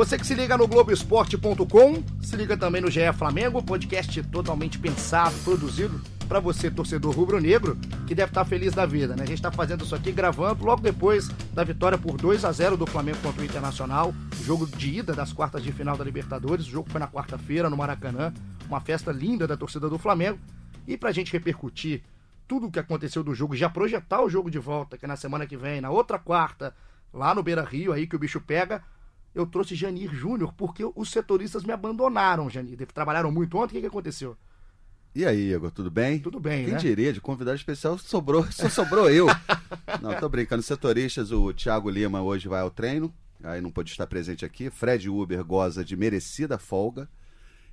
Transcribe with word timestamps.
Você 0.00 0.16
que 0.16 0.26
se 0.26 0.34
liga 0.34 0.56
no 0.56 0.66
Globoesporte.com, 0.66 2.02
se 2.22 2.34
liga 2.34 2.56
também 2.56 2.80
no 2.80 2.90
GE 2.90 3.12
Flamengo, 3.12 3.62
podcast 3.62 4.22
totalmente 4.22 4.78
pensado, 4.78 5.36
produzido 5.44 6.00
para 6.26 6.40
você, 6.40 6.70
torcedor 6.70 7.14
rubro-negro, 7.14 7.76
que 8.06 8.14
deve 8.14 8.30
estar 8.30 8.46
feliz 8.46 8.72
da 8.72 8.86
vida, 8.86 9.14
né? 9.14 9.24
A 9.24 9.26
gente 9.26 9.36
está 9.36 9.52
fazendo 9.52 9.84
isso 9.84 9.94
aqui 9.94 10.10
gravando 10.10 10.64
logo 10.64 10.80
depois 10.80 11.28
da 11.52 11.62
vitória 11.62 11.98
por 11.98 12.16
2 12.16 12.46
a 12.46 12.50
0 12.50 12.78
do 12.78 12.86
Flamengo 12.86 13.18
contra 13.18 13.42
o 13.42 13.44
Internacional, 13.44 14.14
jogo 14.42 14.66
de 14.66 15.00
ida 15.00 15.12
das 15.12 15.34
quartas 15.34 15.62
de 15.62 15.70
final 15.70 15.98
da 15.98 16.02
Libertadores. 16.02 16.66
O 16.66 16.70
jogo 16.70 16.88
foi 16.88 16.98
na 16.98 17.06
quarta-feira 17.06 17.68
no 17.68 17.76
Maracanã, 17.76 18.32
uma 18.68 18.80
festa 18.80 19.12
linda 19.12 19.46
da 19.46 19.54
torcida 19.54 19.86
do 19.86 19.98
Flamengo. 19.98 20.38
E 20.88 20.96
para 20.96 21.10
a 21.10 21.12
gente 21.12 21.30
repercutir 21.30 22.02
tudo 22.48 22.68
o 22.68 22.70
que 22.70 22.78
aconteceu 22.78 23.22
do 23.22 23.34
jogo, 23.34 23.54
já 23.54 23.68
projetar 23.68 24.22
o 24.22 24.30
jogo 24.30 24.50
de 24.50 24.58
volta, 24.58 24.96
que 24.96 25.04
é 25.04 25.08
na 25.08 25.16
semana 25.16 25.46
que 25.46 25.58
vem, 25.58 25.82
na 25.82 25.90
outra 25.90 26.18
quarta, 26.18 26.74
lá 27.12 27.34
no 27.34 27.42
Beira 27.42 27.62
Rio, 27.62 27.92
aí 27.92 28.06
que 28.06 28.16
o 28.16 28.18
bicho 28.18 28.40
pega, 28.40 28.82
eu 29.34 29.46
trouxe 29.46 29.74
Janir 29.74 30.12
Júnior, 30.14 30.52
porque 30.54 30.84
os 30.94 31.10
setoristas 31.10 31.64
me 31.64 31.72
abandonaram, 31.72 32.50
Janir. 32.50 32.78
Trabalharam 32.92 33.30
muito 33.30 33.56
ontem, 33.56 33.72
o 33.72 33.74
que, 33.76 33.80
que 33.82 33.86
aconteceu? 33.86 34.36
E 35.14 35.26
aí, 35.26 35.52
Igor, 35.52 35.72
tudo 35.72 35.90
bem? 35.90 36.20
Tudo 36.20 36.38
bem, 36.38 36.64
Quem 36.66 36.74
né? 36.74 36.78
diria, 36.78 37.12
de 37.12 37.20
convidado 37.20 37.56
especial 37.56 37.98
sobrou, 37.98 38.44
só 38.52 38.68
sobrou 38.68 39.10
eu. 39.10 39.26
não, 40.00 40.14
tô 40.14 40.28
brincando. 40.28 40.62
Setoristas, 40.62 41.32
o 41.32 41.52
Thiago 41.52 41.90
Lima 41.90 42.22
hoje 42.22 42.46
vai 42.46 42.60
ao 42.60 42.70
treino, 42.70 43.12
aí 43.42 43.60
não 43.60 43.72
pôde 43.72 43.90
estar 43.90 44.06
presente 44.06 44.44
aqui. 44.44 44.70
Fred 44.70 45.08
Uber 45.10 45.44
goza 45.44 45.84
de 45.84 45.96
merecida 45.96 46.58
folga. 46.58 47.08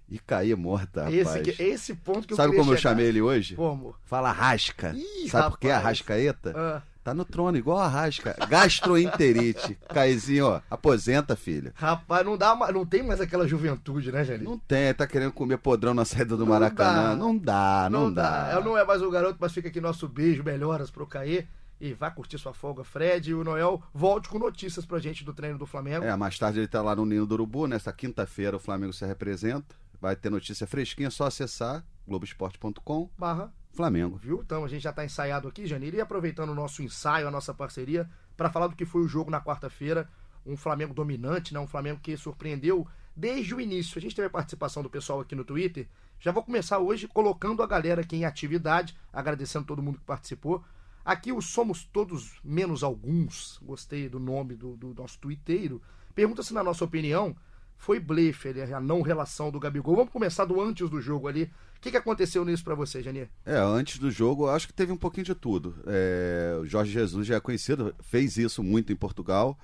E 0.09 0.17
cair 0.19 0.55
morta, 0.55 1.01
rapaz. 1.03 1.13
Esse, 1.45 1.61
esse 1.61 1.93
ponto 1.95 2.25
que 2.25 2.31
eu 2.31 2.37
Sabe 2.37 2.55
como 2.55 2.71
eu 2.71 2.77
chegar. 2.77 2.91
chamei 2.91 3.07
ele 3.07 3.21
hoje? 3.21 3.55
Como? 3.57 3.93
Fala 4.05 4.31
rasca. 4.31 4.95
Ih, 4.95 5.27
Sabe 5.29 5.49
por 5.51 5.59
que 5.59 5.67
rapaz. 5.67 5.85
Arrascaeta? 5.85 6.53
Ah, 6.55 6.81
Tá 7.07 7.13
no 7.13 7.23
trono, 7.23 7.57
igual 7.57 7.77
a 7.77 7.87
rasca. 7.87 8.35
Gastroenterite. 8.49 9.77
Caizinho, 9.87 10.47
ó, 10.47 10.61
aposenta, 10.69 11.37
filho. 11.37 11.71
rapaz, 11.73 12.25
não, 12.25 12.37
dá, 12.37 12.53
não 12.73 12.85
tem 12.85 13.01
mais 13.01 13.21
aquela 13.21 13.47
juventude, 13.47 14.11
né, 14.11 14.25
Janir? 14.25 14.43
Não 14.43 14.57
tem, 14.57 14.93
tá 14.93 15.07
querendo 15.07 15.31
comer 15.31 15.57
podrão 15.57 15.93
na 15.93 16.03
saída 16.03 16.35
do 16.35 16.43
Não 16.45 16.47
Maracanã. 16.51 17.11
dá. 17.11 17.15
Não 17.15 17.37
dá, 17.37 17.87
não, 17.89 18.11
dá. 18.13 18.51
Eu 18.53 18.61
não 18.61 18.77
é 18.77 18.83
mais 18.83 19.01
o 19.01 19.09
garoto, 19.09 19.37
mas 19.39 19.53
fica 19.53 19.69
aqui 19.69 19.79
nosso 19.79 20.05
beijo, 20.05 20.43
melhoras 20.43 20.91
pro 20.91 21.07
Caê. 21.07 21.45
E 21.79 21.93
vá 21.93 22.11
curtir 22.11 22.37
sua 22.39 22.53
folga, 22.53 22.83
Fred. 22.83 23.29
E 23.29 23.33
o 23.33 23.41
Noel 23.41 23.81
volte 23.93 24.27
com 24.27 24.37
notícias 24.37 24.85
pra 24.85 24.99
gente 24.99 25.23
do 25.23 25.33
treino 25.33 25.57
do 25.57 25.65
Flamengo. 25.65 26.03
É, 26.03 26.13
mais 26.17 26.37
tarde 26.37 26.59
ele 26.59 26.67
tá 26.67 26.81
lá 26.81 26.93
no 26.93 27.05
Ninho 27.05 27.25
do 27.25 27.35
Urubu, 27.35 27.67
nesta 27.67 27.93
quinta-feira 27.93 28.57
o 28.57 28.59
Flamengo 28.59 28.91
se 28.91 29.05
representa. 29.05 29.73
Vai 30.01 30.17
ter 30.17 30.29
notícia 30.29 30.67
fresquinha, 30.67 31.07
é 31.07 31.11
só 31.11 31.25
acessar 31.25 31.85
globoesporte.com, 32.05 33.09
Barra, 33.17 33.51
Flamengo. 33.77 34.17
viu? 34.17 34.41
Então 34.43 34.65
a 34.65 34.67
gente 34.67 34.81
já 34.81 34.91
tá 34.91 35.05
ensaiado 35.05 35.47
aqui, 35.47 35.67
Janir. 35.67 35.93
E 35.93 36.01
aproveitando 36.01 36.49
o 36.49 36.55
nosso 36.55 36.81
ensaio, 36.81 37.27
a 37.27 37.31
nossa 37.31 37.53
parceria, 37.53 38.09
pra 38.35 38.49
falar 38.49 38.67
do 38.67 38.75
que 38.75 38.85
foi 38.85 39.01
o 39.01 39.07
jogo 39.07 39.29
na 39.29 39.39
quarta-feira. 39.39 40.09
Um 40.45 40.57
Flamengo 40.57 40.93
dominante, 40.93 41.53
né? 41.53 41.59
Um 41.59 41.67
Flamengo 41.67 41.99
que 42.01 42.17
surpreendeu 42.17 42.87
desde 43.15 43.53
o 43.53 43.61
início. 43.61 43.97
A 43.97 44.01
gente 44.01 44.15
teve 44.15 44.27
a 44.27 44.31
participação 44.31 44.81
do 44.81 44.89
pessoal 44.89 45.19
aqui 45.19 45.35
no 45.35 45.45
Twitter. 45.45 45.87
Já 46.19 46.31
vou 46.31 46.41
começar 46.41 46.79
hoje 46.79 47.07
colocando 47.07 47.61
a 47.61 47.67
galera 47.67 48.01
aqui 48.01 48.15
em 48.15 48.25
atividade, 48.25 48.97
agradecendo 49.13 49.65
todo 49.65 49.83
mundo 49.83 49.99
que 49.99 50.05
participou. 50.05 50.63
Aqui 51.05 51.31
o 51.31 51.41
Somos 51.41 51.85
Todos 51.85 52.39
Menos 52.43 52.83
Alguns, 52.83 53.59
gostei 53.63 54.09
do 54.09 54.19
nome 54.19 54.55
do, 54.55 54.75
do 54.75 54.93
nosso 54.93 55.19
twitteiro. 55.19 55.81
Pergunta 56.15 56.41
se, 56.41 56.53
na 56.53 56.63
nossa 56.63 56.83
opinião, 56.83 57.35
foi 57.77 57.99
blefe 57.99 58.49
ali, 58.49 58.61
a 58.61 58.79
não 58.79 59.01
relação 59.01 59.51
do 59.51 59.59
Gabigol. 59.59 59.95
Vamos 59.95 60.11
começar 60.11 60.45
do 60.45 60.59
antes 60.59 60.89
do 60.89 60.99
jogo 60.99 61.27
ali. 61.27 61.51
O 61.77 61.79
que, 61.79 61.91
que 61.91 61.97
aconteceu 61.97 62.43
nisso 62.43 62.63
pra 62.63 62.73
você, 62.73 63.03
Janir? 63.03 63.29
É, 63.45 63.57
antes 63.57 63.99
do 63.99 64.09
jogo, 64.09 64.49
acho 64.49 64.67
que 64.67 64.73
teve 64.73 64.91
um 64.91 64.97
pouquinho 64.97 65.25
de 65.25 65.35
tudo. 65.35 65.75
É, 65.85 66.57
o 66.59 66.65
Jorge 66.65 66.91
Jesus 66.91 67.27
já 67.27 67.35
é 67.35 67.39
conhecido, 67.39 67.95
fez 68.01 68.35
isso 68.37 68.63
muito 68.63 68.91
em 68.91 68.95
Portugal, 68.95 69.57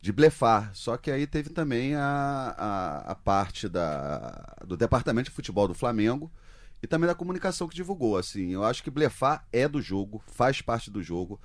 de 0.00 0.10
blefar. 0.10 0.70
Só 0.74 0.96
que 0.96 1.10
aí 1.10 1.26
teve 1.26 1.50
também 1.50 1.94
a, 1.94 2.54
a, 2.56 2.98
a 3.12 3.14
parte 3.14 3.68
da, 3.68 4.56
do 4.66 4.76
departamento 4.76 5.28
de 5.28 5.36
futebol 5.36 5.68
do 5.68 5.74
Flamengo 5.74 6.30
e 6.82 6.86
também 6.86 7.06
da 7.06 7.14
comunicação 7.14 7.68
que 7.68 7.76
divulgou. 7.76 8.16
Assim, 8.16 8.52
eu 8.52 8.64
acho 8.64 8.82
que 8.82 8.90
blefar 8.90 9.46
é 9.52 9.68
do 9.68 9.82
jogo, 9.82 10.22
faz 10.26 10.62
parte 10.62 10.90
do 10.90 11.02
jogo. 11.02 11.38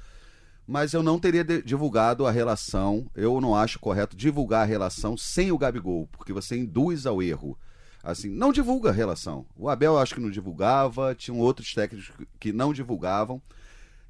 Mas 0.67 0.93
eu 0.93 1.03
não 1.03 1.19
teria 1.19 1.43
divulgado 1.43 2.25
a 2.25 2.31
relação. 2.31 3.09
Eu 3.15 3.39
não 3.39 3.55
acho 3.55 3.79
correto 3.79 4.15
divulgar 4.15 4.63
a 4.63 4.65
relação 4.65 5.15
sem 5.15 5.51
o 5.51 5.57
Gabigol, 5.57 6.07
porque 6.11 6.33
você 6.33 6.57
induz 6.57 7.05
ao 7.05 7.21
erro. 7.21 7.57
Assim, 8.03 8.29
não 8.29 8.51
divulga 8.51 8.89
a 8.89 8.93
relação. 8.93 9.45
O 9.55 9.69
Abel 9.69 9.97
acho 9.97 10.13
que 10.13 10.21
não 10.21 10.29
divulgava, 10.29 11.15
tinham 11.15 11.39
outros 11.39 11.73
técnicos 11.73 12.11
que 12.39 12.51
não 12.53 12.73
divulgavam. 12.73 13.41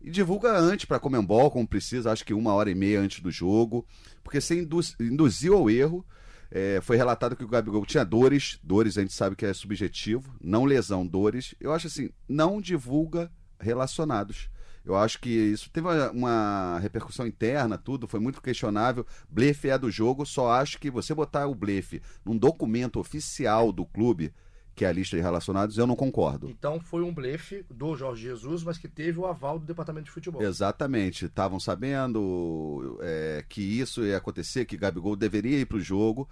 E 0.02 0.12
divulga 0.12 0.56
antes 0.58 0.86
para 0.86 1.00
Comembol, 1.00 1.50
como 1.50 1.68
precisa, 1.68 2.12
acho 2.12 2.26
que 2.26 2.34
uma 2.34 2.54
hora 2.54 2.70
e 2.70 2.76
meia 2.76 3.00
antes 3.00 3.22
do 3.22 3.32
jogo, 3.32 3.86
porque 4.24 4.40
você 4.40 4.60
induz- 4.60 4.96
induziu 5.00 5.56
ao 5.56 5.70
erro. 5.70 6.06
É, 6.52 6.80
foi 6.82 6.96
relatado 6.96 7.36
que 7.36 7.44
o 7.44 7.48
Gabigol 7.48 7.86
tinha 7.86 8.06
dores, 8.06 8.60
dores 8.64 8.98
a 8.98 9.02
gente 9.02 9.14
sabe 9.14 9.36
que 9.36 9.46
é 9.46 9.54
subjetivo, 9.54 10.36
não 10.40 10.64
lesão, 10.64 11.06
dores. 11.06 11.56
Eu 11.60 11.74
acho 11.74 11.88
assim, 11.88 12.10
não 12.30 12.62
divulga 12.62 13.32
relacionados. 13.60 14.50
Eu 14.86 14.96
acho 14.96 15.20
que 15.20 15.30
isso 15.30 15.70
teve 15.72 15.88
uma, 16.14 16.78
repercussão 16.80 17.26
interna, 17.26 17.78
tudo, 17.78 18.08
foi 18.08 18.20
muito 18.20 18.42
questionável. 18.42 19.06
Blefe 19.28 19.70
é 19.70 19.78
do 19.78 19.90
jogo, 19.90 20.26
só 20.26 20.52
acho 20.52 20.80
que 20.80 20.92
você 20.92 21.14
botar 21.14 21.48
o 21.48 21.56
blefe 21.56 22.02
num 22.24 22.38
documento 22.38 23.00
oficial 23.00 23.72
do 23.72 23.84
clube, 23.84 24.32
que 24.76 24.86
é 24.86 24.88
a 24.88 24.92
lista 24.92 25.16
de 25.16 25.24
relacionados, 25.24 25.78
eu 25.78 25.88
não 25.88 25.96
concordo. 25.96 26.50
Então 26.50 26.80
foi 26.80 27.02
um 27.02 27.14
blefe 27.14 27.66
do 27.70 27.96
Jorge 27.96 28.24
Jesus, 28.24 28.64
mas 28.64 28.78
que 28.78 28.88
teve 28.88 29.18
o 29.18 29.26
aval 29.26 29.58
do 29.58 29.66
departamento 29.66 30.06
de 30.06 30.12
futebol. 30.12 30.42
Exatamente. 30.44 31.26
Estavam 31.26 31.60
sabendo 31.60 33.00
é, 33.02 33.44
que 33.50 33.62
isso 33.62 34.06
ia 34.06 34.18
acontecer, 34.18 34.66
que 34.66 34.78
Gabigol 34.78 35.16
deveria 35.16 35.60
ir 35.60 35.66
para 35.66 35.78
o 35.78 35.82
jogo. 35.82 36.30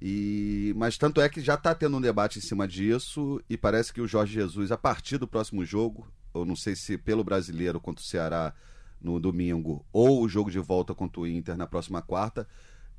E... 0.00 0.74
Mas 0.76 0.98
tanto 0.98 1.20
é 1.20 1.28
que 1.28 1.40
já 1.40 1.54
está 1.54 1.74
tendo 1.74 1.96
um 1.96 2.00
debate 2.00 2.38
em 2.38 2.42
cima 2.42 2.68
disso 2.68 3.42
e 3.48 3.56
parece 3.56 3.92
que 3.92 4.00
o 4.00 4.06
Jorge 4.06 4.34
Jesus, 4.34 4.70
a 4.70 4.76
partir 4.76 5.16
do 5.16 5.26
próximo 5.26 5.64
jogo, 5.64 6.06
eu 6.40 6.44
não 6.44 6.56
sei 6.56 6.74
se 6.76 6.96
pelo 6.98 7.24
brasileiro 7.24 7.80
contra 7.80 8.02
o 8.02 8.06
Ceará 8.06 8.54
no 9.00 9.20
domingo 9.20 9.84
ou 9.92 10.22
o 10.22 10.28
jogo 10.28 10.50
de 10.50 10.58
volta 10.58 10.94
contra 10.94 11.20
o 11.20 11.26
Inter 11.26 11.56
na 11.56 11.66
próxima 11.66 12.02
quarta, 12.02 12.46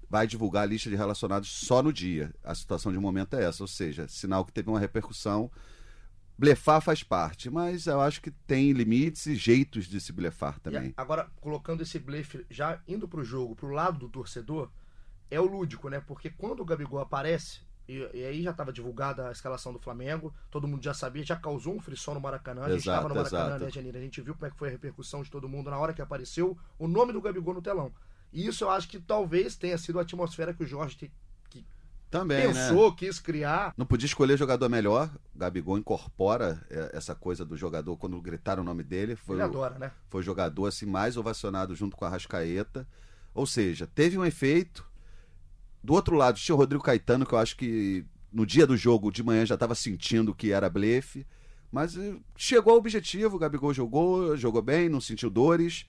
vai 0.10 0.26
divulgar 0.26 0.64
a 0.64 0.66
lista 0.66 0.90
de 0.90 0.96
relacionados 0.96 1.50
só 1.50 1.82
no 1.82 1.92
dia. 1.92 2.34
A 2.44 2.56
situação 2.56 2.92
de 2.92 2.98
momento 2.98 3.36
é 3.36 3.44
essa, 3.44 3.64
ou 3.64 3.68
seja, 3.68 4.08
sinal 4.08 4.46
que 4.46 4.54
teve 4.54 4.70
uma 4.70 4.80
repercussão. 4.80 5.52
Blefar 6.38 6.82
faz 6.82 7.02
parte, 7.02 7.50
mas 7.50 7.88
eu 7.88 8.00
acho 8.00 8.22
que 8.22 8.30
tem 8.30 8.72
limites 8.72 9.26
e 9.26 9.36
jeitos 9.36 9.86
de 9.86 10.00
se 10.00 10.14
blefar 10.14 10.60
também. 10.60 10.94
agora, 10.96 11.28
colocando 11.42 11.82
esse 11.82 11.98
blefe 11.98 12.46
já 12.50 12.80
indo 12.88 13.08
pro 13.08 13.24
jogo, 13.24 13.56
pro 13.56 13.70
lado 13.70 13.98
do 13.98 14.10
torcedor, 14.10 14.70
é 15.32 15.40
o 15.42 15.46
lúdico, 15.46 15.90
né? 15.90 16.00
Porque 16.00 16.30
quando 16.30 16.60
o 16.60 16.66
Gabigol 16.66 17.00
aparece, 17.00 17.62
e, 17.88 18.10
e 18.14 18.26
aí 18.26 18.44
já 18.44 18.52
estava 18.52 18.72
divulgada 18.74 19.30
a 19.30 19.32
escalação 19.32 19.72
do 19.74 19.80
Flamengo, 19.80 20.34
todo 20.52 20.68
mundo 20.68 20.84
já 20.84 20.94
sabia, 20.94 21.24
já 21.24 21.36
causou 21.36 21.74
um 21.76 21.80
frisson 21.80 22.14
no 22.14 22.20
Maracanã. 22.22 22.64
A 22.64 22.70
gente 22.70 22.82
Exato, 22.84 22.98
estava 22.98 23.10
no 23.10 23.16
Maracanã, 23.16 23.46
exato. 23.56 23.64
né, 23.66 23.70
Janine? 23.72 23.98
A 23.98 24.02
gente 24.02 24.22
viu 24.22 24.34
como 24.34 24.46
é 24.46 24.50
que 24.50 24.58
foi 24.58 24.68
a 24.68 24.72
repercussão 24.72 25.24
de 25.24 25.30
todo 25.32 25.48
mundo 25.48 25.70
na 25.70 25.78
hora 25.78 25.94
que 25.94 26.02
apareceu 26.02 26.58
o 26.78 26.88
nome 26.88 27.14
do 27.14 27.22
Gabigol 27.22 27.54
no 27.54 27.62
telão. 27.62 27.92
E 28.34 28.46
isso 28.46 28.64
eu 28.64 28.70
acho 28.70 28.88
que 28.90 29.00
talvez 29.00 29.56
tenha 29.56 29.78
sido 29.78 30.00
a 30.00 30.02
atmosfera 30.02 30.54
que 30.54 30.64
o 30.64 30.68
Jorge 30.68 30.98
te- 30.98 31.12
Também, 32.10 32.38
né? 32.38 32.70
pensou, 32.70 32.96
quis 32.96 33.20
criar. 33.20 33.74
Não 33.76 33.86
podia 33.86 34.06
escolher 34.06 34.38
jogador 34.38 34.70
melhor. 34.70 35.10
O 35.36 35.40
Gabigol 35.40 35.78
incorpora 35.78 36.66
é, 36.70 36.92
essa 36.94 37.14
coisa 37.14 37.44
do 37.44 37.58
jogador 37.58 37.98
quando 37.98 38.20
gritaram 38.22 38.64
o 38.64 38.66
nome 38.66 38.82
dele. 38.82 39.16
Foi, 39.18 39.36
Ele 39.36 39.44
adora, 39.44 39.78
né? 39.78 39.92
foi 40.10 40.22
o 40.22 40.24
jogador 40.24 40.68
assim, 40.68 40.86
mais 40.86 41.18
ovacionado 41.18 41.76
junto 41.76 41.98
com 41.98 42.06
a 42.06 42.10
Rascaeta. 42.10 42.88
Ou 43.34 43.46
seja, 43.46 43.86
teve 43.86 44.18
um 44.18 44.24
efeito. 44.24 44.87
Do 45.88 45.94
outro 45.94 46.18
lado, 46.18 46.38
tinha 46.38 46.54
o 46.54 46.58
Rodrigo 46.58 46.84
Caetano, 46.84 47.26
que 47.26 47.34
eu 47.34 47.40
acho 47.40 47.56
que 47.56 48.06
no 48.30 48.46
dia 48.46 48.68
do 48.68 48.76
jogo, 48.76 49.10
de 49.10 49.24
manhã, 49.24 49.46
já 49.46 49.54
estava 49.54 49.74
sentindo 49.74 50.36
que 50.36 50.52
era 50.52 50.70
blefe. 50.70 51.26
Mas 51.72 51.96
eh, 51.96 52.18
chegou 52.36 52.74
ao 52.74 52.80
objetivo, 52.80 53.38
o 53.38 53.40
Gabigol 53.40 53.74
jogou, 53.74 54.36
jogou 54.36 54.62
bem, 54.62 54.90
não 54.90 55.00
sentiu 55.00 55.30
dores. 55.30 55.86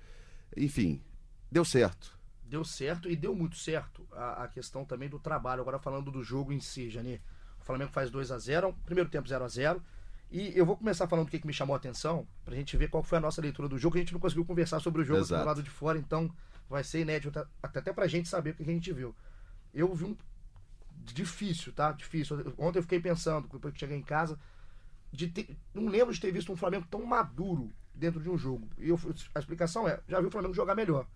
Enfim, 0.56 1.02
deu 1.50 1.64
certo. 1.64 2.16
deu 2.44 2.64
certo 2.64 3.10
e 3.10 3.16
deu 3.16 3.34
muito 3.34 3.56
certo 3.56 4.06
a, 4.12 4.44
a 4.44 4.48
questão 4.48 4.84
também 4.84 5.08
do 5.08 5.18
trabalho. 5.18 5.62
Agora 5.62 5.80
falando 5.80 6.12
do 6.12 6.22
jogo 6.22 6.52
em 6.52 6.60
si, 6.60 6.88
Jani. 6.88 7.20
O 7.60 7.64
Flamengo 7.64 7.90
faz 7.90 8.08
2 8.08 8.30
a 8.30 8.38
0 8.38 8.72
primeiro 8.84 9.10
tempo 9.10 9.28
0 9.28 9.44
a 9.44 9.48
0 9.48 9.82
E 10.30 10.56
eu 10.56 10.64
vou 10.64 10.76
começar 10.76 11.08
falando 11.08 11.26
o 11.26 11.28
que, 11.28 11.40
que 11.40 11.46
me 11.46 11.52
chamou 11.52 11.74
a 11.74 11.76
atenção, 11.76 12.24
pra 12.44 12.54
gente 12.54 12.76
ver 12.76 12.88
qual 12.88 13.02
foi 13.02 13.18
a 13.18 13.20
nossa 13.20 13.42
leitura 13.42 13.68
do 13.68 13.76
jogo. 13.76 13.96
A 13.96 13.98
gente 13.98 14.12
não 14.12 14.20
conseguiu 14.20 14.44
conversar 14.44 14.78
sobre 14.78 15.02
o 15.02 15.04
jogo 15.04 15.22
Exato. 15.22 15.42
do 15.42 15.46
lado 15.48 15.60
de 15.60 15.70
fora, 15.70 15.98
então 15.98 16.32
vai 16.70 16.84
ser 16.84 17.00
inédito 17.00 17.36
até, 17.36 17.80
até 17.80 17.92
pra 17.92 18.06
gente 18.06 18.28
saber 18.28 18.50
o 18.50 18.54
que 18.54 18.62
a 18.62 18.66
gente 18.66 18.92
viu. 18.92 19.12
Eu 19.78 19.94
vi 19.94 20.04
um. 20.04 20.16
Difícil, 21.04 21.72
tá? 21.72 21.92
Difícil. 21.92 22.36
Ontem 22.58 22.78
eu 22.78 22.82
fiquei 22.82 23.00
pensando, 23.00 23.48
depois 23.48 23.72
que 23.72 23.80
cheguei 23.80 23.96
em 23.96 24.02
casa, 24.02 24.38
de 25.12 25.28
ter- 25.28 25.56
não 25.72 25.86
lembro 25.86 26.12
de 26.12 26.20
ter 26.20 26.30
visto 26.32 26.52
um 26.52 26.56
Flamengo 26.56 26.86
tão 26.90 27.04
maduro 27.04 27.72
dentro 27.94 28.20
de 28.20 28.28
um 28.28 28.36
jogo. 28.36 28.68
E 28.78 28.88
eu, 28.90 28.98
a 29.34 29.38
explicação 29.38 29.88
é, 29.88 30.00
já 30.08 30.20
vi 30.20 30.26
o 30.26 30.30
Flamengo 30.30 30.52
jogar 30.54 30.74
melhor. 30.74 31.06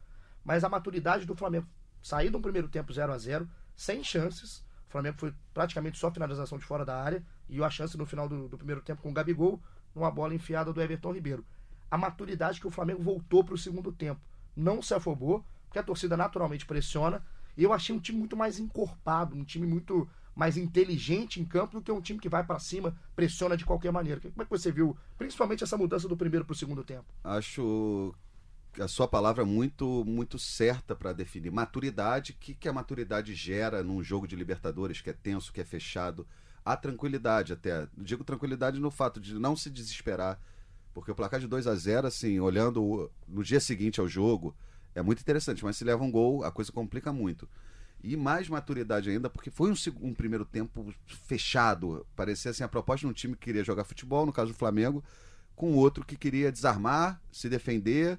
Mas 0.44 0.64
a 0.64 0.68
maturidade 0.68 1.26
do 1.26 1.34
Flamengo 1.36 1.66
sair 2.00 2.30
de 2.30 2.36
um 2.36 2.42
primeiro 2.42 2.68
tempo 2.68 2.92
0 2.92 3.12
a 3.12 3.18
0 3.18 3.48
sem 3.76 4.02
chances. 4.02 4.58
O 4.88 4.92
Flamengo 4.92 5.18
foi 5.18 5.34
praticamente 5.52 5.98
só 5.98 6.10
finalização 6.10 6.58
de 6.58 6.64
fora 6.64 6.84
da 6.84 7.00
área. 7.02 7.24
E 7.48 7.62
a 7.62 7.68
chance 7.70 7.96
no 7.98 8.06
final 8.06 8.28
do, 8.28 8.48
do 8.48 8.56
primeiro 8.56 8.80
tempo 8.80 9.02
com 9.02 9.10
o 9.10 9.12
Gabigol, 9.12 9.60
numa 9.94 10.10
bola 10.10 10.34
enfiada 10.34 10.72
do 10.72 10.80
Everton 10.80 11.12
Ribeiro. 11.12 11.44
A 11.90 11.98
maturidade 11.98 12.60
que 12.60 12.66
o 12.66 12.70
Flamengo 12.70 13.02
voltou 13.02 13.44
para 13.44 13.54
o 13.54 13.58
segundo 13.58 13.92
tempo. 13.92 14.20
Não 14.56 14.80
se 14.80 14.94
afobou, 14.94 15.44
porque 15.66 15.78
a 15.78 15.82
torcida 15.82 16.16
naturalmente 16.16 16.64
pressiona. 16.64 17.22
Eu 17.56 17.72
achei 17.72 17.94
um 17.94 17.98
time 17.98 18.18
muito 18.18 18.36
mais 18.36 18.58
encorpado, 18.58 19.36
um 19.36 19.44
time 19.44 19.66
muito 19.66 20.08
mais 20.34 20.56
inteligente 20.56 21.40
em 21.40 21.44
campo 21.44 21.76
do 21.76 21.82
que 21.82 21.92
um 21.92 22.00
time 22.00 22.18
que 22.18 22.28
vai 22.28 22.44
para 22.44 22.58
cima, 22.58 22.96
pressiona 23.14 23.56
de 23.56 23.64
qualquer 23.64 23.92
maneira. 23.92 24.20
Como 24.20 24.42
é 24.42 24.44
que 24.44 24.50
você 24.50 24.72
viu, 24.72 24.96
principalmente 25.18 25.62
essa 25.62 25.76
mudança 25.76 26.08
do 26.08 26.16
primeiro 26.16 26.44
para 26.44 26.54
o 26.54 26.56
segundo 26.56 26.82
tempo? 26.82 27.04
Acho 27.22 28.14
a 28.80 28.88
sua 28.88 29.06
palavra 29.06 29.44
muito 29.44 30.02
muito 30.06 30.38
certa 30.38 30.96
para 30.96 31.12
definir 31.12 31.50
maturidade. 31.50 32.32
O 32.32 32.36
que, 32.36 32.54
que 32.54 32.68
a 32.68 32.72
maturidade 32.72 33.34
gera 33.34 33.82
num 33.82 34.02
jogo 34.02 34.26
de 34.26 34.36
Libertadores 34.36 35.00
que 35.00 35.10
é 35.10 35.12
tenso, 35.12 35.52
que 35.52 35.60
é 35.60 35.64
fechado? 35.64 36.26
A 36.64 36.76
tranquilidade 36.76 37.52
até. 37.52 37.86
Digo 37.98 38.24
tranquilidade 38.24 38.80
no 38.80 38.90
fato 38.90 39.20
de 39.20 39.34
não 39.34 39.54
se 39.56 39.68
desesperar, 39.68 40.40
porque 40.94 41.10
o 41.10 41.14
placar 41.14 41.40
de 41.40 41.48
2 41.48 41.66
a 41.66 41.74
0 41.74 42.06
assim, 42.06 42.40
olhando 42.40 43.10
no 43.28 43.42
dia 43.42 43.60
seguinte 43.60 44.00
ao 44.00 44.08
jogo, 44.08 44.54
é 44.94 45.02
muito 45.02 45.20
interessante, 45.20 45.64
mas 45.64 45.76
se 45.76 45.84
leva 45.84 46.02
um 46.02 46.10
gol, 46.10 46.44
a 46.44 46.50
coisa 46.50 46.70
complica 46.70 47.12
muito. 47.12 47.48
E 48.02 48.16
mais 48.16 48.48
maturidade 48.48 49.10
ainda, 49.10 49.30
porque 49.30 49.50
foi 49.50 49.70
um, 49.70 49.74
um 50.00 50.12
primeiro 50.12 50.44
tempo 50.44 50.92
fechado. 51.06 52.04
Parecia 52.16 52.50
assim 52.50 52.64
a 52.64 52.68
proposta 52.68 53.06
de 53.06 53.10
um 53.10 53.14
time 53.14 53.34
que 53.34 53.44
queria 53.44 53.62
jogar 53.62 53.84
futebol, 53.84 54.26
no 54.26 54.32
caso 54.32 54.52
do 54.52 54.58
Flamengo, 54.58 55.02
com 55.54 55.74
outro 55.74 56.04
que 56.04 56.16
queria 56.16 56.50
desarmar, 56.50 57.22
se 57.30 57.48
defender. 57.48 58.18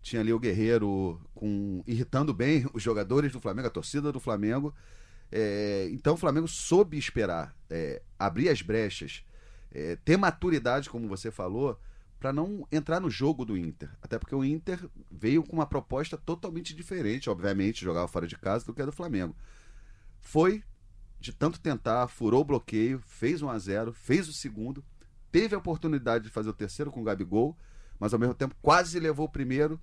Tinha 0.00 0.22
ali 0.22 0.32
o 0.32 0.38
Guerreiro 0.38 1.20
com, 1.34 1.82
irritando 1.86 2.32
bem 2.32 2.66
os 2.72 2.82
jogadores 2.82 3.30
do 3.32 3.40
Flamengo, 3.40 3.68
a 3.68 3.70
torcida 3.70 4.10
do 4.10 4.18
Flamengo. 4.18 4.74
É, 5.30 5.88
então 5.92 6.14
o 6.14 6.16
Flamengo 6.16 6.48
soube 6.48 6.96
esperar, 6.96 7.54
é, 7.68 8.02
abrir 8.18 8.48
as 8.48 8.62
brechas, 8.62 9.22
é, 9.70 9.96
ter 9.96 10.16
maturidade, 10.16 10.90
como 10.90 11.06
você 11.06 11.30
falou, 11.30 11.78
para 12.20 12.34
não 12.34 12.68
entrar 12.70 13.00
no 13.00 13.08
jogo 13.08 13.46
do 13.46 13.56
Inter. 13.56 13.90
Até 14.02 14.18
porque 14.18 14.34
o 14.34 14.44
Inter 14.44 14.78
veio 15.10 15.42
com 15.42 15.56
uma 15.56 15.66
proposta 15.66 16.18
totalmente 16.18 16.76
diferente, 16.76 17.30
obviamente, 17.30 17.82
jogava 17.82 18.06
fora 18.06 18.26
de 18.26 18.36
casa 18.36 18.66
do 18.66 18.74
que 18.74 18.82
a 18.82 18.86
do 18.86 18.92
Flamengo. 18.92 19.34
Foi 20.20 20.62
de 21.18 21.32
tanto 21.32 21.58
tentar, 21.58 22.06
furou 22.08 22.42
o 22.42 22.44
bloqueio, 22.44 23.00
fez 23.00 23.40
1 23.40 23.48
a 23.48 23.58
0, 23.58 23.92
fez 23.94 24.28
o 24.28 24.34
segundo, 24.34 24.84
teve 25.32 25.54
a 25.54 25.58
oportunidade 25.58 26.24
de 26.24 26.30
fazer 26.30 26.50
o 26.50 26.54
terceiro 26.54 26.90
com 26.90 27.00
o 27.00 27.04
Gabigol, 27.04 27.56
mas 27.98 28.12
ao 28.12 28.20
mesmo 28.20 28.34
tempo 28.34 28.54
quase 28.60 29.00
levou 29.00 29.24
o 29.26 29.30
primeiro 29.32 29.80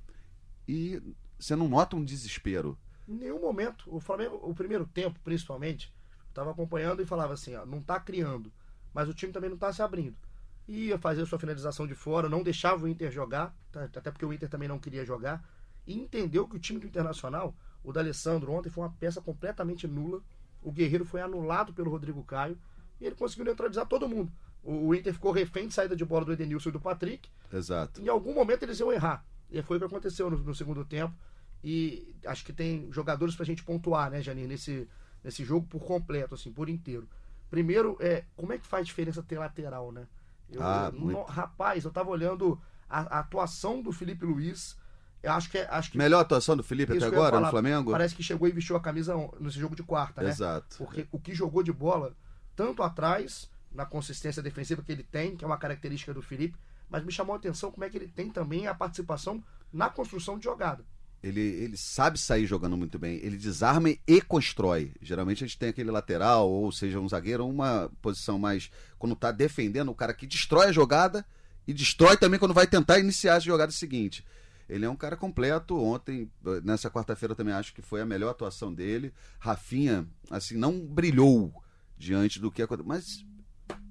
e 0.68 1.02
você 1.40 1.56
não 1.56 1.68
nota 1.68 1.96
um 1.96 2.06
desespero. 2.06 2.78
Em 3.08 3.16
nenhum 3.16 3.42
momento, 3.42 3.84
o 3.88 4.00
Flamengo, 4.00 4.40
o 4.44 4.54
primeiro 4.54 4.86
tempo, 4.86 5.20
principalmente, 5.24 5.92
estava 6.30 6.52
acompanhando 6.52 7.02
e 7.02 7.06
falava 7.06 7.34
assim, 7.34 7.56
ó, 7.56 7.66
não 7.66 7.80
está 7.80 8.00
criando, 8.00 8.54
mas 8.94 9.10
o 9.10 9.14
time 9.14 9.34
também 9.34 9.50
não 9.50 9.56
está 9.56 9.74
se 9.74 9.82
abrindo 9.82 10.27
ia 10.68 10.98
fazer 10.98 11.26
sua 11.26 11.40
finalização 11.40 11.88
de 11.88 11.96
fora, 11.96 12.28
não 12.28 12.44
deixava 12.44 12.86
o 12.86 12.88
Inter 12.88 13.12
jogar, 13.12 13.56
tá? 13.72 13.84
até 13.84 14.12
porque 14.12 14.26
o 14.26 14.34
Inter 14.34 14.50
também 14.50 14.68
não 14.68 14.80
queria 14.80 15.06
jogar, 15.06 15.44
e 15.86 15.98
entendeu 15.98 16.48
que 16.48 16.58
o 16.58 16.60
time 16.60 16.80
do 16.80 16.88
Internacional, 16.88 17.56
o 17.84 17.94
D'Alessandro 17.94 18.52
ontem 18.52 18.70
foi 18.70 18.84
uma 18.84 18.92
peça 18.92 19.22
completamente 19.22 19.88
nula, 19.88 20.22
o 20.62 20.72
Guerreiro 20.72 21.06
foi 21.06 21.22
anulado 21.22 21.74
pelo 21.74 21.90
Rodrigo 21.90 22.24
Caio, 22.24 22.58
e 23.00 23.06
ele 23.06 23.16
conseguiu 23.16 23.46
neutralizar 23.46 23.86
todo 23.86 24.10
mundo. 24.10 24.32
O, 24.64 24.94
Inter 24.94 25.14
ficou 25.14 25.32
refém 25.32 25.68
de 25.68 25.74
saída 25.74 25.96
de 25.96 26.04
bola 26.04 26.26
do 26.26 26.34
Edenilson 26.34 26.70
e 26.70 26.72
do 26.74 26.80
Patrick. 26.82 27.30
Exato. 27.54 28.02
Em 28.02 28.10
algum 28.10 28.34
momento 28.34 28.64
eles 28.64 28.80
iam 28.80 28.92
errar. 28.92 29.26
E 29.50 29.62
foi 29.62 29.78
o 29.78 29.80
que 29.80 29.86
aconteceu 29.86 30.30
no, 30.30 30.38
no 30.38 30.54
segundo 30.54 30.84
tempo. 30.84 31.16
E 31.64 32.14
acho 32.26 32.44
que 32.44 32.52
tem 32.52 32.92
jogadores 32.92 33.34
pra 33.36 33.46
gente 33.46 33.64
pontuar, 33.64 34.12
né, 34.12 34.22
Janine, 34.22 34.48
nesse, 34.48 34.88
nesse 35.24 35.46
jogo 35.46 35.66
por 35.68 35.86
completo, 35.86 36.36
assim, 36.36 36.52
por 36.52 36.68
inteiro. 36.68 37.08
Primeiro, 37.50 37.96
é, 38.02 38.26
como 38.36 38.52
é 38.52 38.58
que 38.58 38.68
faz 38.68 38.86
diferença 38.86 39.24
ter 39.24 39.40
lateral, 39.40 39.92
né? 39.92 40.06
Eu, 40.50 40.64
ah, 40.64 40.92
no, 40.94 41.24
rapaz, 41.24 41.84
eu 41.84 41.92
tava 41.92 42.10
olhando 42.10 42.60
a, 42.90 43.18
a, 43.18 43.20
atuação 43.20 43.82
do 43.82 43.92
Felipe 43.92 44.26
Luiz. 44.26 44.78
Eu 45.22 45.34
acho 45.34 45.50
que, 45.50 45.58
é, 45.58 45.68
acho 45.70 45.92
que 45.92 45.98
melhor 45.98 46.22
atuação 46.22 46.56
do 46.56 46.64
Felipe 46.64 46.96
até 46.96 47.06
agora 47.06 47.32
falar, 47.32 47.46
no 47.46 47.52
Flamengo. 47.52 47.92
Parece 47.92 48.16
que 48.16 48.24
chegou 48.24 48.48
e 48.48 48.52
vestiu 48.52 48.76
a 48.76 48.80
camisa 48.80 49.14
nesse 49.40 49.60
jogo 49.60 49.76
de 49.76 49.84
quarta, 49.84 50.22
né? 50.22 50.30
Exato. 50.30 50.78
Porque 50.78 51.08
o 51.12 51.20
que 51.20 51.34
jogou 51.34 51.64
de 51.64 51.74
bola 51.74 52.16
tanto 52.56 52.82
atrás 52.82 53.50
na 53.72 53.86
consistência 53.86 54.42
defensiva 54.42 54.82
que 54.82 54.92
ele 54.92 55.04
tem, 55.04 55.36
que 55.36 55.44
é 55.44 55.48
uma 55.48 55.58
característica 55.58 56.14
do 56.14 56.22
Felipe, 56.22 56.58
mas 56.90 57.04
me 57.04 57.12
chamou 57.12 57.34
a 57.36 57.38
atenção 57.38 57.72
como 57.72 57.84
é 57.84 57.90
que 57.90 57.98
ele 57.98 58.08
tem 58.08 58.30
também 58.32 58.68
a 58.68 58.74
participação 58.74 59.44
na 59.72 59.90
construção 59.90 60.38
de 60.38 60.46
jogada. 60.46 60.84
Ele, 61.22 61.42
ele 61.42 61.78
sabe 61.78 62.20
sair 62.20 62.46
jogando 62.46 62.78
muito 62.78 63.00
bem. 63.00 63.20
Ele 63.24 63.38
desarma 63.38 63.90
e 63.90 64.22
constrói. 64.22 64.94
Geralmente 65.02 65.44
a 65.44 65.48
gente 65.48 65.58
tem 65.58 65.70
aquele 65.70 65.92
lateral, 65.92 66.50
ou 66.50 66.72
seja, 66.72 67.00
um 67.00 67.10
zagueiro, 67.10 67.48
uma 67.48 67.92
posição 68.02 68.38
mais. 68.38 68.70
Quando 69.00 69.16
tá 69.16 69.32
defendendo, 69.32 69.90
o 69.90 69.96
cara 69.96 70.14
que 70.14 70.28
destrói 70.28 70.68
a 70.68 70.72
jogada 70.72 71.26
e 71.68 71.74
destrói 71.74 72.18
também 72.18 72.40
quando 72.40 72.54
vai 72.54 72.68
tentar 72.68 73.00
iniciar 73.00 73.36
a 73.36 73.40
jogada 73.40 73.72
seguinte. 73.72 74.24
Ele 74.70 74.86
é 74.86 74.90
um 74.90 74.96
cara 74.96 75.16
completo. 75.16 75.76
Ontem, 75.78 76.32
nessa 76.64 76.90
quarta-feira, 76.90 77.36
também 77.36 77.54
acho 77.54 77.74
que 77.74 77.82
foi 77.82 78.02
a 78.02 78.06
melhor 78.06 78.30
atuação 78.30 78.74
dele. 78.74 79.14
Rafinha, 79.40 80.08
assim, 80.30 80.56
não 80.56 80.80
brilhou 80.80 81.54
diante 81.98 82.40
do 82.40 82.52
que 82.52 82.62
aconteceu. 82.62 82.88
Mas 82.88 83.26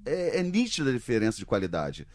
é, 0.05 0.39
é 0.39 0.43
nítida 0.43 0.89
a 0.89 0.93
diferença 0.93 1.37
de 1.37 1.45
qualidade. 1.45 2.07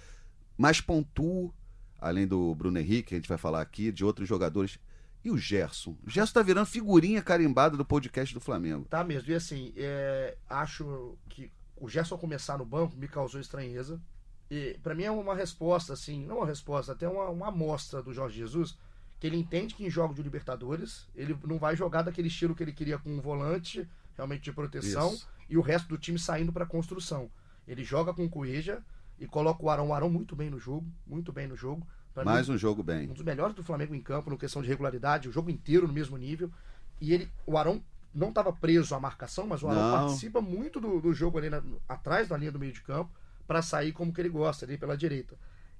Mas 0.56 0.81
pontua, 0.81 1.53
além 2.00 2.26
do 2.26 2.55
Bruno 2.55 2.79
Henrique, 2.79 3.09
que 3.09 3.14
a 3.14 3.19
gente 3.19 3.29
vai 3.29 3.38
falar 3.38 3.61
aqui, 3.61 3.93
de 3.93 4.05
outros 4.05 4.29
jogadores 4.29 4.79
e 5.25 5.31
o 5.31 5.39
Gerson? 5.39 5.97
O 6.05 6.11
Gerson 6.11 6.33
tá 6.33 6.43
virando 6.43 6.67
figurinha 6.67 7.23
carimbada 7.23 7.77
do 7.77 7.85
podcast 7.85 8.35
do 8.35 8.41
Flamengo. 8.41 8.87
Tá 8.89 9.05
mesmo. 9.05 9.31
E 9.31 9.35
assim, 9.35 9.73
é, 9.77 10.37
acho 10.49 11.17
que 11.29 11.51
o 11.77 11.89
Gerson 11.89 12.19
começar 12.19 12.59
no 12.59 12.65
banco 12.65 12.97
me 12.97 13.09
causou 13.09 13.41
estranheza. 13.41 14.01
E 14.51 14.79
para 14.83 14.95
mim 14.95 15.05
é 15.05 15.11
uma 15.11 15.35
resposta, 15.35 15.93
assim, 15.93 16.25
não 16.27 16.39
uma 16.39 16.47
resposta, 16.47 16.93
até 16.93 17.09
uma, 17.09 17.31
uma 17.31 17.49
amostra 17.49 18.03
do 18.03 18.13
Jorge 18.13 18.37
Jesus, 18.37 18.77
que 19.19 19.27
ele 19.27 19.37
entende 19.37 19.75
que 19.75 19.85
em 19.85 19.91
jogo 19.91 20.13
de 20.13 20.23
Libertadores, 20.23 21.09
ele 21.15 21.39
não 21.45 21.59
vai 21.59 21.75
jogar 21.75 22.03
daquele 22.03 22.29
estilo 22.29 22.55
que 22.55 22.63
ele 22.63 22.73
queria 22.73 22.99
com 22.99 23.11
um 23.11 23.21
volante, 23.21 23.89
realmente 24.15 24.43
de 24.43 24.53
proteção, 24.53 25.15
Isso. 25.15 25.29
e 25.49 25.57
o 25.57 25.61
resto 25.61 25.89
do 25.89 25.97
time 25.97 26.19
saindo 26.19 26.53
para 26.53 26.67
construção. 26.67 27.31
Ele 27.67 27.83
joga 27.85 28.13
com 28.13 28.25
o 28.25 28.29
Cueja 28.29 28.83
e 29.19 29.27
coloca 29.27 29.65
o 29.65 29.71
Arão, 29.71 29.89
o 29.89 29.95
Arão 29.95 30.11
muito 30.11 30.35
bem 30.35 30.51
no 30.51 30.59
jogo, 30.59 30.87
muito 31.07 31.33
bem 31.33 31.47
no 31.47 31.57
jogo. 31.57 31.87
Pra 32.14 32.25
Mais 32.25 32.49
mim, 32.49 32.55
um 32.55 32.59
jogo 32.59 32.82
bem. 32.82 33.09
Um 33.09 33.14
dos 33.14 33.25
melhores 33.25 33.55
do 33.55 33.62
Flamengo 33.62 33.94
em 33.94 34.00
campo, 34.00 34.31
no 34.31 34.38
questão 34.38 34.62
de 34.62 34.69
regularidade, 34.69 35.29
o 35.29 35.32
jogo 35.32 35.50
inteiro 35.50 35.87
no 35.87 35.93
mesmo 35.93 36.17
nível. 36.17 36.50
E 37.00 37.12
ele, 37.12 37.31
o 37.47 37.56
Arão 37.56 37.82
não 38.14 38.29
estava 38.29 38.53
preso 38.53 38.94
à 38.94 39.00
marcação, 39.00 39.47
mas 39.47 39.62
o 39.62 39.69
Arão 39.69 39.82
não. 39.82 40.06
participa 40.06 40.41
muito 40.41 40.81
do, 40.81 41.00
do 41.00 41.12
jogo 41.14 41.38
ali 41.38 41.49
na, 41.49 41.62
atrás 41.88 42.29
da 42.29 42.37
linha 42.37 42.53
do 42.53 42.59
meio 42.59 42.73
de 42.73 42.82
campo 42.82 43.11
para 43.47 43.62
sair 43.62 43.93
como 43.93 44.12
que 44.12 44.20
ele 44.20 44.29
gosta, 44.29 44.64
ali 44.64 44.76
pela 44.76 44.97
direita. 44.97 45.37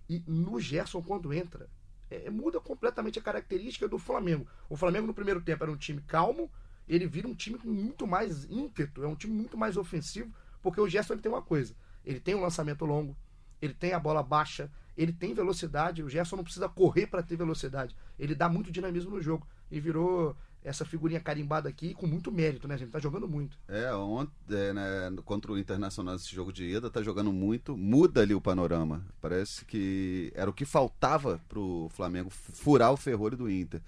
E 0.08 0.23
no 0.26 0.58
Gerson, 0.58 1.02
quando 1.02 1.32
entra, 1.32 1.69
é, 2.11 2.29
muda 2.31 2.61
completamente 2.61 3.19
a 3.19 3.23
característica 3.23 3.89
do 3.89 3.98
Flamengo. 3.98 4.46
O 4.69 4.77
Flamengo 4.77 5.06
no 5.06 5.15
primeiro 5.15 5.41
tempo 5.41 5.65
era 5.65 5.72
um 5.72 5.77
time 5.77 6.01
calmo, 6.03 6.51
ele 6.89 7.06
vira 7.06 7.29
um 7.29 7.34
time 7.34 7.58
com 7.58 7.69
muito 7.69 8.06
mais 8.06 8.44
ímpeto, 8.51 9.03
é 9.03 9.06
um 9.06 9.15
time 9.15 9.32
muito 9.32 9.56
mais 9.56 9.77
ofensivo, 9.77 10.32
porque 10.60 10.81
o 10.81 10.89
Gerson 10.89 11.15
ele 11.15 11.22
tem 11.22 11.32
uma 11.32 11.43
coisa, 11.43 11.74
ele 12.05 12.20
tem 12.20 12.34
um 12.34 12.41
lançamento 12.41 12.84
longo, 12.84 13.17
ele 13.60 13.74
tem 13.74 13.93
a 13.93 14.01
bola 14.01 14.22
baixa, 14.22 14.70
ele 14.96 15.13
tem 15.13 15.34
velocidade, 15.34 16.03
o 16.03 16.08
Gerson 16.08 16.37
não 16.37 16.44
precisa 16.44 16.69
correr 16.69 17.06
para 17.06 17.22
ter 17.22 17.37
velocidade. 17.37 17.96
Ele 18.19 18.34
dá 18.34 18.49
muito 18.49 18.70
dinamismo 18.70 19.13
no 19.13 19.22
jogo. 19.22 19.46
E 19.70 19.81
virou 19.81 20.37
essa 20.65 20.84
figurinha 20.84 21.20
carimbada 21.20 21.69
aqui 21.69 21.93
com 21.94 22.06
muito 22.06 22.31
mérito, 22.31 22.69
né, 22.69 22.79
gente? 22.79 22.91
Tá 22.91 22.99
jogando 22.99 23.29
muito. 23.29 23.58
É, 23.67 23.93
ontem, 23.94 24.32
é, 24.51 24.72
né, 24.72 25.17
contra 25.25 25.51
o 25.51 25.58
Internacional 25.58 26.15
esse 26.15 26.32
jogo 26.32 26.53
de 26.53 26.65
ida, 26.65 26.91
tá 26.91 27.03
jogando 27.03 27.32
muito, 27.32 27.77
muda 27.77 28.20
ali 28.20 28.34
o 28.34 28.41
panorama. 28.41 29.05
Parece 29.20 29.65
que 29.65 30.32
era 30.34 30.49
o 30.49 30.53
que 30.53 30.65
faltava 30.65 31.41
pro 31.49 31.89
Flamengo 31.91 32.31
furar 32.31 32.93
o 32.93 32.96
ferrolho 32.96 33.37
do 33.37 33.51
Inter. 33.51 33.81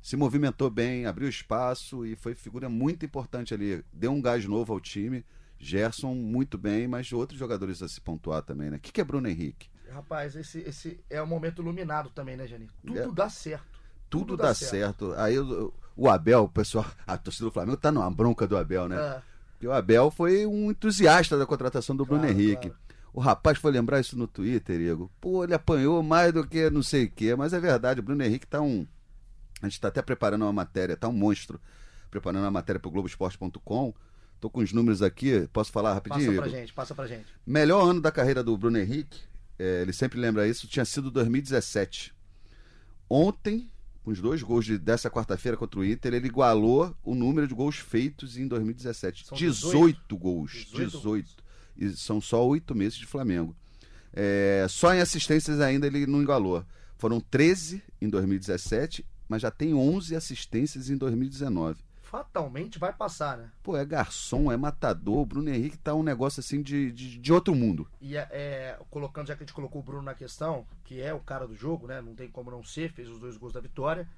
Se 0.00 0.16
movimentou 0.16 0.70
bem, 0.70 1.06
abriu 1.06 1.28
espaço 1.28 2.04
e 2.06 2.14
foi 2.14 2.34
figura 2.34 2.68
muito 2.68 3.04
importante 3.04 3.54
ali. 3.54 3.84
Deu 3.92 4.12
um 4.12 4.20
gás 4.20 4.44
novo 4.46 4.72
ao 4.72 4.80
time. 4.80 5.24
Gerson 5.58 6.14
muito 6.14 6.58
bem, 6.58 6.86
mas 6.86 7.10
outros 7.12 7.38
jogadores 7.38 7.82
a 7.82 7.88
se 7.88 8.00
pontuar 8.00 8.42
também, 8.42 8.70
né? 8.70 8.76
O 8.76 8.80
que, 8.80 8.92
que 8.92 9.00
é 9.00 9.04
Bruno 9.04 9.28
Henrique? 9.28 9.68
Rapaz, 9.94 10.34
esse, 10.34 10.58
esse 10.60 10.98
é 11.08 11.22
um 11.22 11.26
momento 11.26 11.62
iluminado 11.62 12.10
também, 12.10 12.36
né, 12.36 12.48
Janir? 12.48 12.68
Tudo 12.84 12.98
é. 12.98 13.12
dá 13.12 13.28
certo. 13.28 13.64
Tudo, 14.10 14.26
Tudo 14.26 14.36
dá, 14.38 14.48
dá 14.48 14.54
certo. 14.54 15.06
certo. 15.08 15.20
Aí 15.20 15.38
o, 15.38 15.72
o, 15.96 16.08
Abel, 16.08 16.44
o 16.44 16.48
pessoal, 16.48 16.84
a 17.06 17.16
torcida 17.16 17.46
do 17.46 17.52
Flamengo 17.52 17.76
tá 17.76 17.92
numa 17.92 18.10
bronca 18.10 18.46
do 18.46 18.56
Abel, 18.56 18.88
né? 18.88 18.96
É. 18.96 19.22
Porque 19.52 19.68
o 19.68 19.72
Abel 19.72 20.10
foi 20.10 20.46
um 20.46 20.70
entusiasta 20.70 21.38
da 21.38 21.46
contratação 21.46 21.94
do 21.94 22.04
claro, 22.04 22.22
Bruno 22.22 22.32
Henrique. 22.32 22.70
Claro. 22.70 22.84
O 23.12 23.20
rapaz 23.20 23.58
foi 23.58 23.70
lembrar 23.70 24.00
isso 24.00 24.18
no 24.18 24.26
Twitter, 24.26 24.80
Igor. 24.80 25.08
Pô, 25.20 25.44
ele 25.44 25.54
apanhou 25.54 26.02
mais 26.02 26.32
do 26.32 26.44
que 26.44 26.68
não 26.68 26.82
sei 26.82 27.04
o 27.04 27.10
quê, 27.10 27.36
mas 27.36 27.52
é 27.52 27.60
verdade, 27.60 28.00
o 28.00 28.02
Bruno 28.02 28.24
Henrique 28.24 28.48
tá 28.48 28.60
um. 28.60 28.84
A 29.62 29.68
gente 29.68 29.80
tá 29.80 29.86
até 29.86 30.02
preparando 30.02 30.42
uma 30.42 30.52
matéria, 30.52 30.96
tá 30.96 31.08
um 31.08 31.12
monstro. 31.12 31.60
Preparando 32.10 32.42
uma 32.42 32.50
matéria 32.50 32.80
pro 32.80 32.90
Globoesporte.com. 32.90 33.94
Tô 34.40 34.50
com 34.50 34.60
os 34.60 34.72
números 34.72 35.00
aqui, 35.00 35.48
posso 35.52 35.70
falar 35.70 35.94
rapidinho? 35.94 36.26
Passa 36.26 36.40
pra 36.40 36.48
Igor? 36.48 36.60
gente, 36.60 36.74
passa 36.74 36.94
pra 36.94 37.06
gente. 37.06 37.26
Melhor 37.46 37.88
ano 37.88 38.00
da 38.00 38.10
carreira 38.10 38.42
do 38.42 38.58
Bruno 38.58 38.78
Henrique, 38.78 39.22
é, 39.58 39.82
ele 39.82 39.92
sempre 39.92 40.18
lembra 40.18 40.46
isso, 40.48 40.66
tinha 40.66 40.84
sido 40.84 41.10
2017. 41.10 42.14
Ontem, 43.08 43.70
com 44.02 44.10
os 44.10 44.20
dois 44.20 44.42
gols 44.42 44.64
de, 44.64 44.78
dessa 44.78 45.10
quarta-feira 45.10 45.56
contra 45.56 45.80
o 45.80 45.84
Inter, 45.84 46.14
ele 46.14 46.26
igualou 46.26 46.96
o 47.02 47.14
número 47.14 47.46
de 47.46 47.54
gols 47.54 47.76
feitos 47.76 48.36
em 48.36 48.46
2017. 48.48 49.26
São 49.26 49.38
18, 49.38 49.72
18 49.72 50.16
gols. 50.16 50.52
18. 50.72 50.90
18. 50.90 51.44
E 51.76 51.90
são 51.90 52.20
só 52.20 52.46
oito 52.46 52.74
meses 52.74 52.98
de 52.98 53.06
Flamengo. 53.06 53.54
É, 54.12 54.66
só 54.68 54.94
em 54.94 55.00
assistências 55.00 55.60
ainda 55.60 55.86
ele 55.86 56.06
não 56.06 56.22
igualou. 56.22 56.64
Foram 56.96 57.20
13 57.20 57.82
em 58.00 58.08
2017, 58.08 59.04
mas 59.28 59.42
já 59.42 59.50
tem 59.50 59.74
11 59.74 60.14
assistências 60.14 60.88
em 60.88 60.96
2019. 60.96 61.83
Fatalmente 62.14 62.78
vai 62.78 62.92
passar, 62.92 63.36
né? 63.36 63.50
Pô, 63.60 63.76
é 63.76 63.84
garçom, 63.84 64.52
é 64.52 64.56
matador. 64.56 65.18
O 65.18 65.26
Bruno 65.26 65.50
Henrique 65.50 65.76
tá 65.76 65.94
um 65.94 66.02
negócio 66.04 66.38
assim 66.38 66.62
de, 66.62 66.92
de, 66.92 67.18
de 67.18 67.32
outro 67.32 67.56
mundo. 67.56 67.88
E 68.00 68.16
é, 68.16 68.28
é, 68.30 68.78
colocando, 68.88 69.26
já 69.26 69.34
que 69.34 69.42
a 69.42 69.46
gente 69.46 69.52
colocou 69.52 69.80
o 69.80 69.84
Bruno 69.84 70.02
na 70.02 70.14
questão, 70.14 70.64
que 70.84 71.00
é 71.00 71.12
o 71.12 71.18
cara 71.18 71.44
do 71.44 71.56
jogo, 71.56 71.88
né? 71.88 72.00
Não 72.00 72.14
tem 72.14 72.28
como 72.28 72.52
não 72.52 72.62
ser, 72.62 72.92
fez 72.92 73.08
os 73.08 73.18
dois 73.18 73.36
gols 73.36 73.52
da 73.52 73.58
vitória. 73.58 74.08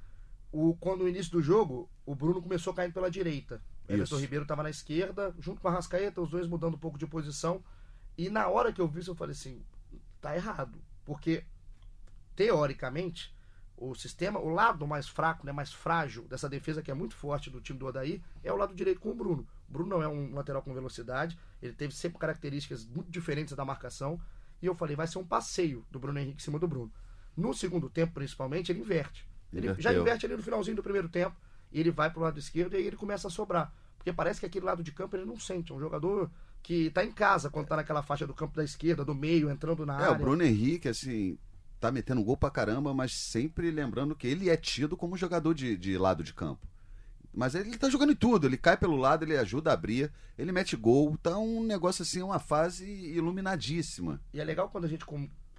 O, 0.52 0.76
quando 0.78 1.04
no 1.04 1.08
início 1.08 1.32
do 1.32 1.40
jogo, 1.40 1.88
o 2.04 2.14
Bruno 2.14 2.42
começou 2.42 2.74
caindo 2.74 2.92
pela 2.92 3.10
direita. 3.10 3.62
O 3.88 3.92
Everton 3.94 4.18
Ribeiro 4.18 4.42
estava 4.42 4.62
na 4.62 4.68
esquerda, 4.68 5.34
junto 5.38 5.62
com 5.62 5.68
a 5.68 5.72
Rascaeta, 5.72 6.20
os 6.20 6.28
dois 6.28 6.46
mudando 6.46 6.74
um 6.74 6.78
pouco 6.78 6.98
de 6.98 7.06
posição. 7.06 7.64
E 8.18 8.28
na 8.28 8.46
hora 8.46 8.74
que 8.74 8.80
eu 8.80 8.88
vi 8.88 9.00
isso, 9.00 9.12
eu 9.12 9.16
falei 9.16 9.32
assim: 9.32 9.62
tá 10.20 10.36
errado. 10.36 10.78
Porque, 11.02 11.44
teoricamente, 12.34 13.34
o 13.76 13.94
sistema, 13.94 14.40
o 14.40 14.48
lado 14.48 14.86
mais 14.86 15.06
fraco, 15.08 15.44
né, 15.44 15.52
mais 15.52 15.72
frágil 15.72 16.24
dessa 16.24 16.48
defesa 16.48 16.82
que 16.82 16.90
é 16.90 16.94
muito 16.94 17.14
forte 17.14 17.50
do 17.50 17.60
time 17.60 17.78
do 17.78 17.86
Odaí 17.86 18.22
é 18.42 18.52
o 18.52 18.56
lado 18.56 18.74
direito 18.74 19.00
com 19.00 19.10
o 19.10 19.14
Bruno. 19.14 19.46
O 19.68 19.72
Bruno 19.72 19.90
não 19.90 20.02
é 20.02 20.08
um 20.08 20.34
lateral 20.34 20.62
com 20.62 20.72
velocidade, 20.72 21.38
ele 21.60 21.72
teve 21.72 21.94
sempre 21.94 22.18
características 22.18 22.86
muito 22.86 23.10
diferentes 23.10 23.54
da 23.54 23.64
marcação. 23.64 24.20
E 24.62 24.66
eu 24.66 24.74
falei, 24.74 24.96
vai 24.96 25.06
ser 25.06 25.18
um 25.18 25.24
passeio 25.24 25.84
do 25.90 25.98
Bruno 25.98 26.18
Henrique 26.18 26.40
em 26.40 26.44
cima 26.44 26.58
do 26.58 26.66
Bruno. 26.66 26.90
No 27.36 27.52
segundo 27.52 27.90
tempo, 27.90 28.14
principalmente, 28.14 28.72
ele 28.72 28.80
inverte. 28.80 29.28
Ele 29.52 29.74
já 29.78 29.92
inverte 29.92 30.24
ali 30.24 30.36
no 30.36 30.42
finalzinho 30.42 30.76
do 30.76 30.82
primeiro 30.82 31.08
tempo, 31.08 31.36
e 31.70 31.80
ele 31.80 31.90
vai 31.90 32.10
pro 32.10 32.22
lado 32.22 32.38
esquerdo 32.38 32.74
e 32.74 32.76
aí 32.76 32.86
ele 32.86 32.96
começa 32.96 33.28
a 33.28 33.30
sobrar. 33.30 33.72
Porque 33.96 34.12
parece 34.12 34.40
que 34.40 34.46
aquele 34.46 34.64
lado 34.64 34.82
de 34.82 34.92
campo 34.92 35.16
ele 35.16 35.24
não 35.24 35.38
sente. 35.38 35.72
É 35.72 35.74
um 35.74 35.80
jogador 35.80 36.30
que 36.62 36.90
tá 36.90 37.04
em 37.04 37.12
casa 37.12 37.50
quando 37.50 37.66
tá 37.66 37.76
naquela 37.76 38.02
faixa 38.02 38.26
do 38.26 38.34
campo 38.34 38.56
da 38.56 38.64
esquerda, 38.64 39.04
do 39.04 39.14
meio, 39.14 39.50
entrando 39.50 39.84
na 39.84 39.94
é, 39.94 39.96
área. 39.96 40.14
É, 40.14 40.16
o 40.16 40.18
Bruno 40.18 40.42
Henrique, 40.42 40.88
assim, 40.88 41.38
tá 41.80 41.92
metendo 41.92 42.22
gol 42.22 42.36
pra 42.36 42.50
caramba, 42.50 42.94
mas 42.94 43.12
sempre 43.12 43.70
lembrando 43.70 44.14
que 44.14 44.26
ele 44.26 44.48
é 44.48 44.56
tido 44.56 44.96
como 44.96 45.16
jogador 45.16 45.54
de, 45.54 45.76
de 45.76 45.96
lado 45.98 46.22
de 46.22 46.32
campo. 46.32 46.66
Mas 47.36 47.54
ele 47.54 47.76
tá 47.76 47.90
jogando 47.90 48.12
em 48.12 48.16
tudo, 48.16 48.46
ele 48.46 48.56
cai 48.56 48.78
pelo 48.78 48.96
lado, 48.96 49.24
ele 49.24 49.36
ajuda 49.36 49.70
a 49.70 49.74
abrir, 49.74 50.10
ele 50.38 50.52
mete 50.52 50.74
gol, 50.74 51.18
tá 51.18 51.36
um 51.36 51.62
negócio 51.62 52.02
assim, 52.02 52.22
uma 52.22 52.38
fase 52.38 52.86
iluminadíssima. 52.86 54.18
E 54.32 54.40
é 54.40 54.44
legal 54.44 54.70
quando 54.70 54.86
a 54.86 54.88
gente, 54.88 55.04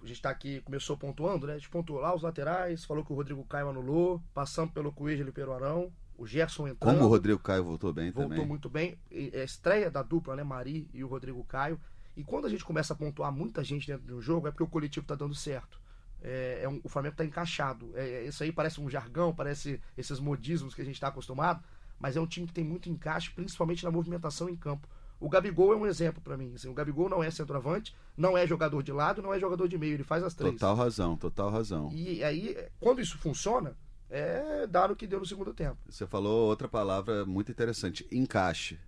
a 0.01 0.05
gente 0.07 0.19
tá 0.19 0.31
aqui, 0.31 0.59
começou 0.62 0.97
pontuando, 0.97 1.45
né? 1.45 1.53
A 1.53 1.57
gente 1.57 1.69
pontuou 1.69 2.00
lá 2.00 2.15
os 2.15 2.24
laterais, 2.24 2.83
falou 2.83 3.05
que 3.05 3.13
o 3.13 3.15
Rodrigo 3.15 3.45
Caio 3.45 3.69
anulou, 3.69 4.19
passando 4.33 4.71
pelo 4.71 4.91
Coelho 4.91 5.29
e 5.29 5.31
pelo 5.31 5.53
Arão, 5.53 5.91
o 6.17 6.25
Gerson 6.25 6.67
entrando. 6.67 6.95
Como 6.95 7.05
o 7.05 7.09
Rodrigo 7.09 7.39
Caio 7.39 7.63
voltou 7.63 7.93
bem 7.93 8.05
voltou 8.05 8.24
também. 8.24 8.38
Voltou 8.38 8.50
muito 8.50 8.69
bem. 8.71 8.97
É 9.12 9.41
a 9.41 9.43
estreia 9.43 9.91
da 9.91 10.01
dupla, 10.01 10.36
né? 10.36 10.43
Mari 10.43 10.89
e 10.91 11.03
o 11.03 11.07
Rodrigo 11.07 11.43
Caio. 11.43 11.79
E 12.15 12.24
quando 12.24 12.47
a 12.47 12.50
gente 12.50 12.65
começa 12.65 12.93
a 12.93 12.95
pontuar 12.95 13.31
muita 13.31 13.63
gente 13.63 13.86
dentro 13.86 14.07
do 14.07 14.19
jogo, 14.19 14.47
é 14.47 14.51
porque 14.51 14.63
o 14.63 14.67
coletivo 14.67 15.05
tá 15.05 15.13
dando 15.13 15.36
certo 15.36 15.79
é, 16.21 16.62
é 16.63 16.69
um, 16.69 16.79
o 16.83 16.89
Flamengo 16.89 17.13
está 17.13 17.25
encaixado. 17.25 17.91
É, 17.95 18.09
é, 18.09 18.25
isso 18.25 18.43
aí 18.43 18.51
parece 18.51 18.81
um 18.81 18.89
jargão, 18.89 19.33
parece 19.33 19.79
esses 19.97 20.19
modismos 20.19 20.74
que 20.74 20.81
a 20.81 20.86
gente 20.86 20.95
está 20.95 21.07
acostumado, 21.07 21.63
mas 22.00 22.15
é 22.15 22.21
um 22.21 22.27
time 22.27 22.47
que 22.47 22.53
tem 22.53 22.63
muito 22.63 22.89
encaixe, 22.89 23.31
principalmente 23.31 23.83
na 23.83 23.91
movimentação 23.91 24.50
em 24.50 24.55
campo. 24.55 24.88
O 25.19 25.29
Gabigol 25.29 25.74
é 25.74 25.75
um 25.75 25.88
exemplo 25.88 26.21
para 26.21 26.38
mim. 26.38 26.53
Assim, 26.55 26.69
o 26.69 26.74
Gabigol 26.74 27.09
não 27.09 27.24
é 27.24 27.31
centroavante, 27.31 27.95
não 28.15 28.38
é 28.38 28.45
jogador 28.45 28.83
de 28.83 28.91
lado, 28.91 29.21
não 29.21 29.33
é 29.33 29.39
jogador 29.39 29.67
de 29.67 29.77
meio, 29.77 29.95
ele 29.95 30.03
faz 30.03 30.24
as 30.24 30.33
três. 30.33 30.53
Total 30.53 30.75
razão, 30.75 31.17
total 31.17 31.50
razão. 31.50 31.89
E 31.91 32.24
aí, 32.24 32.55
quando 32.79 33.01
isso 33.01 33.17
funciona, 33.17 33.75
é 34.09 34.67
dar 34.67 34.91
o 34.91 34.95
que 34.95 35.07
deu 35.07 35.19
no 35.19 35.25
segundo 35.25 35.53
tempo. 35.53 35.77
Você 35.89 36.05
falou 36.05 36.47
outra 36.47 36.67
palavra 36.67 37.25
muito 37.25 37.51
interessante: 37.51 38.07
encaixe. 38.12 38.79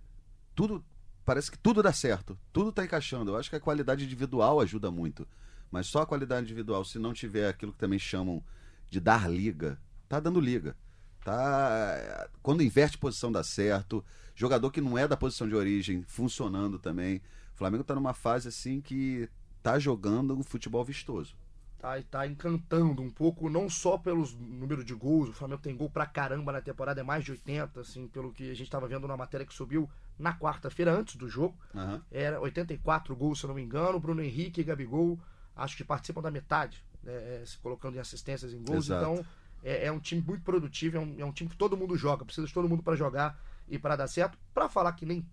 Tudo. 0.54 0.84
Parece 1.24 1.50
que 1.50 1.58
tudo 1.58 1.82
dá 1.82 1.92
certo, 1.92 2.36
tudo 2.52 2.70
está 2.70 2.84
encaixando. 2.84 3.32
Eu 3.32 3.36
acho 3.36 3.50
que 3.50 3.56
a 3.56 3.60
qualidade 3.60 4.04
individual 4.04 4.60
ajuda 4.60 4.90
muito. 4.90 5.28
Mas 5.70 5.86
só 5.86 6.02
a 6.02 6.06
qualidade 6.06 6.44
individual, 6.44 6.84
se 6.84 6.98
não 6.98 7.12
tiver 7.12 7.48
aquilo 7.48 7.72
que 7.72 7.78
também 7.78 7.98
chamam 7.98 8.42
de 8.88 9.00
dar 9.00 9.30
liga, 9.30 9.78
tá 10.08 10.18
dando 10.18 10.40
liga. 10.40 10.76
Tá, 11.24 12.28
quando 12.42 12.62
inverte 12.62 12.98
posição 12.98 13.30
dá 13.30 13.44
certo. 13.44 14.04
Jogador 14.34 14.70
que 14.70 14.80
não 14.80 14.96
é 14.96 15.06
da 15.06 15.16
posição 15.16 15.48
de 15.48 15.54
origem 15.54 16.02
funcionando 16.02 16.78
também. 16.78 17.18
O 17.54 17.58
Flamengo 17.58 17.84
tá 17.84 17.94
numa 17.94 18.14
fase 18.14 18.48
assim 18.48 18.80
que 18.80 19.28
tá 19.62 19.78
jogando 19.78 20.36
um 20.36 20.42
futebol 20.42 20.84
vistoso. 20.84 21.36
Tá, 21.78 22.00
tá 22.10 22.26
encantando 22.26 23.00
um 23.00 23.10
pouco, 23.10 23.48
não 23.48 23.68
só 23.68 23.96
pelos 23.96 24.34
número 24.34 24.84
de 24.84 24.94
gols, 24.94 25.30
o 25.30 25.32
Flamengo 25.32 25.62
tem 25.62 25.74
gol 25.74 25.88
pra 25.88 26.04
caramba 26.04 26.52
na 26.52 26.60
temporada, 26.60 27.00
é 27.00 27.04
mais 27.04 27.24
de 27.24 27.30
80, 27.30 27.80
assim, 27.80 28.06
pelo 28.06 28.32
que 28.32 28.50
a 28.50 28.54
gente 28.54 28.64
estava 28.64 28.86
vendo 28.86 29.08
na 29.08 29.16
matéria 29.16 29.46
que 29.46 29.54
subiu 29.54 29.88
na 30.18 30.38
quarta-feira, 30.38 30.92
antes 30.92 31.16
do 31.16 31.26
jogo. 31.26 31.56
Uhum. 31.74 32.00
Era 32.10 32.38
84 32.38 33.16
gols, 33.16 33.38
se 33.38 33.46
eu 33.46 33.48
não 33.48 33.54
me 33.54 33.62
engano, 33.62 33.98
Bruno 33.98 34.22
Henrique 34.22 34.62
Gabigol 34.62 35.18
acho 35.60 35.76
que 35.76 35.84
participam 35.84 36.22
da 36.22 36.30
metade, 36.30 36.82
né, 37.02 37.12
é, 37.12 37.42
se 37.46 37.58
colocando 37.58 37.96
em 37.96 38.00
assistências 38.00 38.52
em 38.52 38.62
gols. 38.62 38.86
Exato. 38.86 39.02
Então 39.02 39.26
é, 39.62 39.86
é, 39.86 39.92
um 39.92 40.00
time 40.00 40.22
muito 40.22 40.42
produtivo, 40.42 40.96
é 40.96 41.00
um, 41.00 41.14
é 41.18 41.24
um, 41.24 41.32
time 41.32 41.50
que 41.50 41.56
todo 41.56 41.76
mundo 41.76 41.96
joga, 41.96 42.24
precisa 42.24 42.46
de 42.46 42.52
todo 42.52 42.68
mundo 42.68 42.82
para 42.82 42.96
jogar 42.96 43.38
e 43.68 43.78
para 43.78 43.96
dar 43.96 44.08
certo. 44.08 44.38
Para 44.54 44.68
falar 44.68 44.92
que 44.92 45.04
nem 45.04 45.26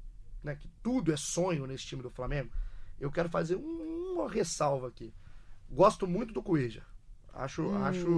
né, 0.44 0.56
que 0.56 0.70
tudo 0.84 1.12
é 1.12 1.18
sonho 1.18 1.66
nesse 1.66 1.86
time 1.86 2.04
do 2.04 2.10
Flamengo, 2.10 2.52
eu 3.00 3.12
quero 3.12 3.30
fazer 3.30 3.56
um, 3.56 4.14
uma 4.16 4.30
ressalva 4.30 4.88
aqui. 4.88 5.14
Gosto 5.70 6.06
muito 6.06 6.34
do 6.34 6.44
Cueja. 6.44 6.84
Acho, 7.34 7.64
hum. 7.64 7.84
acho 7.84 8.10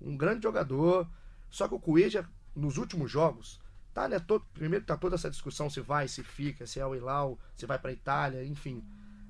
um 0.00 0.16
grande 0.16 0.42
jogador. 0.42 1.08
Só 1.48 1.66
que 1.66 1.74
o 1.74 1.80
Cueja, 1.80 2.28
nos 2.54 2.76
últimos 2.76 3.10
jogos, 3.10 3.60
tá, 3.92 4.08
né, 4.08 4.20
todo, 4.20 4.44
primeiro 4.54 4.84
tá 4.84 4.96
toda 4.96 5.16
essa 5.16 5.30
discussão 5.30 5.68
se 5.68 5.80
vai, 5.80 6.06
se 6.06 6.22
fica, 6.22 6.66
se 6.66 6.78
é 6.78 6.86
o 6.86 6.94
Ilau, 6.94 7.38
se 7.56 7.66
vai 7.66 7.78
para 7.78 7.92
Itália, 7.92 8.44
enfim. 8.44 8.84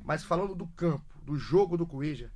Mas 0.04 0.22
falando 0.22 0.54
do 0.54 0.66
campo, 0.68 1.09
do 1.22 1.36
jogo 1.36 1.76
do 1.76 1.86
Cueja, 1.86 2.30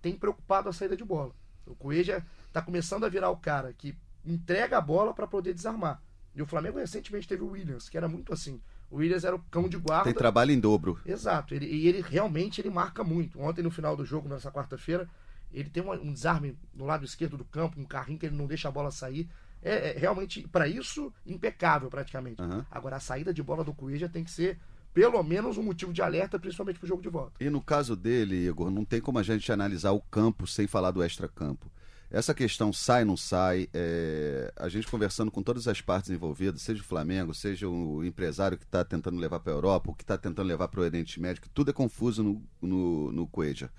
tem 0.00 0.16
preocupado 0.16 0.68
a 0.68 0.72
saída 0.72 0.96
de 0.96 1.04
bola. 1.04 1.32
O 1.66 1.74
Cueja 1.74 2.24
está 2.46 2.60
começando 2.60 3.04
a 3.04 3.08
virar 3.08 3.30
o 3.30 3.36
cara 3.36 3.72
que 3.72 3.96
entrega 4.24 4.78
a 4.78 4.80
bola 4.80 5.14
para 5.14 5.26
poder 5.26 5.54
desarmar. 5.54 6.02
E 6.34 6.42
o 6.42 6.46
Flamengo 6.46 6.78
recentemente 6.78 7.28
teve 7.28 7.42
o 7.42 7.50
Williams, 7.50 7.88
que 7.88 7.96
era 7.96 8.08
muito 8.08 8.32
assim. 8.32 8.60
O 8.90 8.96
Williams 8.96 9.24
era 9.24 9.36
o 9.36 9.38
cão 9.50 9.68
de 9.68 9.76
guarda. 9.76 10.04
Tem 10.04 10.14
trabalho 10.14 10.50
em 10.50 10.60
dobro. 10.60 10.98
Exato. 11.04 11.54
Ele, 11.54 11.66
e 11.66 11.88
ele 11.88 12.00
realmente 12.00 12.60
ele 12.60 12.70
marca 12.70 13.04
muito. 13.04 13.40
Ontem, 13.40 13.62
no 13.62 13.70
final 13.70 13.96
do 13.96 14.04
jogo, 14.04 14.28
nessa 14.28 14.50
quarta-feira, 14.50 15.08
ele 15.52 15.68
tem 15.68 15.82
um, 15.82 15.92
um, 15.92 16.12
desarme 16.12 16.56
no 16.74 16.84
lado 16.84 17.04
esquerdo 17.04 17.36
do 17.36 17.44
campo, 17.44 17.80
um 17.80 17.84
carrinho 17.84 18.18
que 18.18 18.26
ele 18.26 18.36
não 18.36 18.46
deixa 18.46 18.68
a 18.68 18.72
bola 18.72 18.90
sair. 18.90 19.28
É, 19.62 19.90
é 19.90 19.98
realmente, 19.98 20.46
para 20.48 20.66
isso, 20.66 21.12
impecável 21.26 21.88
praticamente. 21.88 22.40
Uhum. 22.40 22.64
Agora, 22.70 22.96
a 22.96 23.00
saída 23.00 23.32
de 23.32 23.42
bola 23.42 23.62
do 23.62 23.74
Cueja 23.74 24.08
tem 24.08 24.24
que 24.24 24.30
ser 24.30 24.58
pelo 24.92 25.22
menos 25.22 25.56
um 25.56 25.62
motivo 25.62 25.92
de 25.92 26.02
alerta, 26.02 26.38
principalmente 26.38 26.78
para 26.78 26.86
o 26.86 26.88
jogo 26.88 27.02
de 27.02 27.08
volta. 27.08 27.32
E 27.40 27.48
no 27.48 27.62
caso 27.62 27.96
dele, 27.96 28.46
Igor, 28.46 28.70
não 28.70 28.84
tem 28.84 29.00
como 29.00 29.18
a 29.18 29.22
gente 29.22 29.50
analisar 29.50 29.92
o 29.92 30.00
campo 30.00 30.46
sem 30.46 30.66
falar 30.66 30.90
do 30.90 31.02
extra-campo. 31.02 31.70
Essa 32.10 32.34
questão 32.34 32.74
sai, 32.74 33.06
não 33.06 33.16
sai, 33.16 33.70
é... 33.72 34.52
a 34.54 34.68
gente 34.68 34.86
conversando 34.86 35.30
com 35.30 35.42
todas 35.42 35.66
as 35.66 35.80
partes 35.80 36.10
envolvidas, 36.10 36.60
seja 36.60 36.82
o 36.82 36.84
Flamengo, 36.84 37.32
seja 37.32 37.66
o 37.66 38.04
empresário 38.04 38.58
que 38.58 38.64
está 38.64 38.84
tentando 38.84 39.18
levar 39.18 39.40
para 39.40 39.50
a 39.50 39.56
Europa, 39.56 39.90
o 39.90 39.94
que 39.94 40.02
está 40.02 40.18
tentando 40.18 40.46
levar 40.46 40.68
para 40.68 40.80
o 40.80 40.82
Oriente 40.82 41.18
Médio, 41.18 41.42
tudo 41.54 41.70
é 41.70 41.72
confuso 41.72 42.22
no, 42.22 42.42
no, 42.60 43.10
no 43.12 43.26
Coeja. 43.26 43.70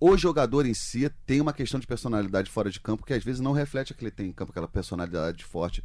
O 0.00 0.16
jogador 0.16 0.64
em 0.64 0.72
si 0.72 1.10
tem 1.26 1.42
uma 1.42 1.52
questão 1.52 1.78
de 1.78 1.86
personalidade 1.86 2.50
fora 2.50 2.70
de 2.70 2.80
campo 2.80 3.04
que 3.04 3.12
às 3.12 3.22
vezes 3.22 3.40
não 3.40 3.52
reflete 3.52 3.92
a 3.92 3.96
que 3.96 4.04
ele 4.04 4.10
tem 4.10 4.28
em 4.28 4.32
campo, 4.32 4.50
aquela 4.50 4.68
personalidade 4.68 5.44
forte 5.44 5.84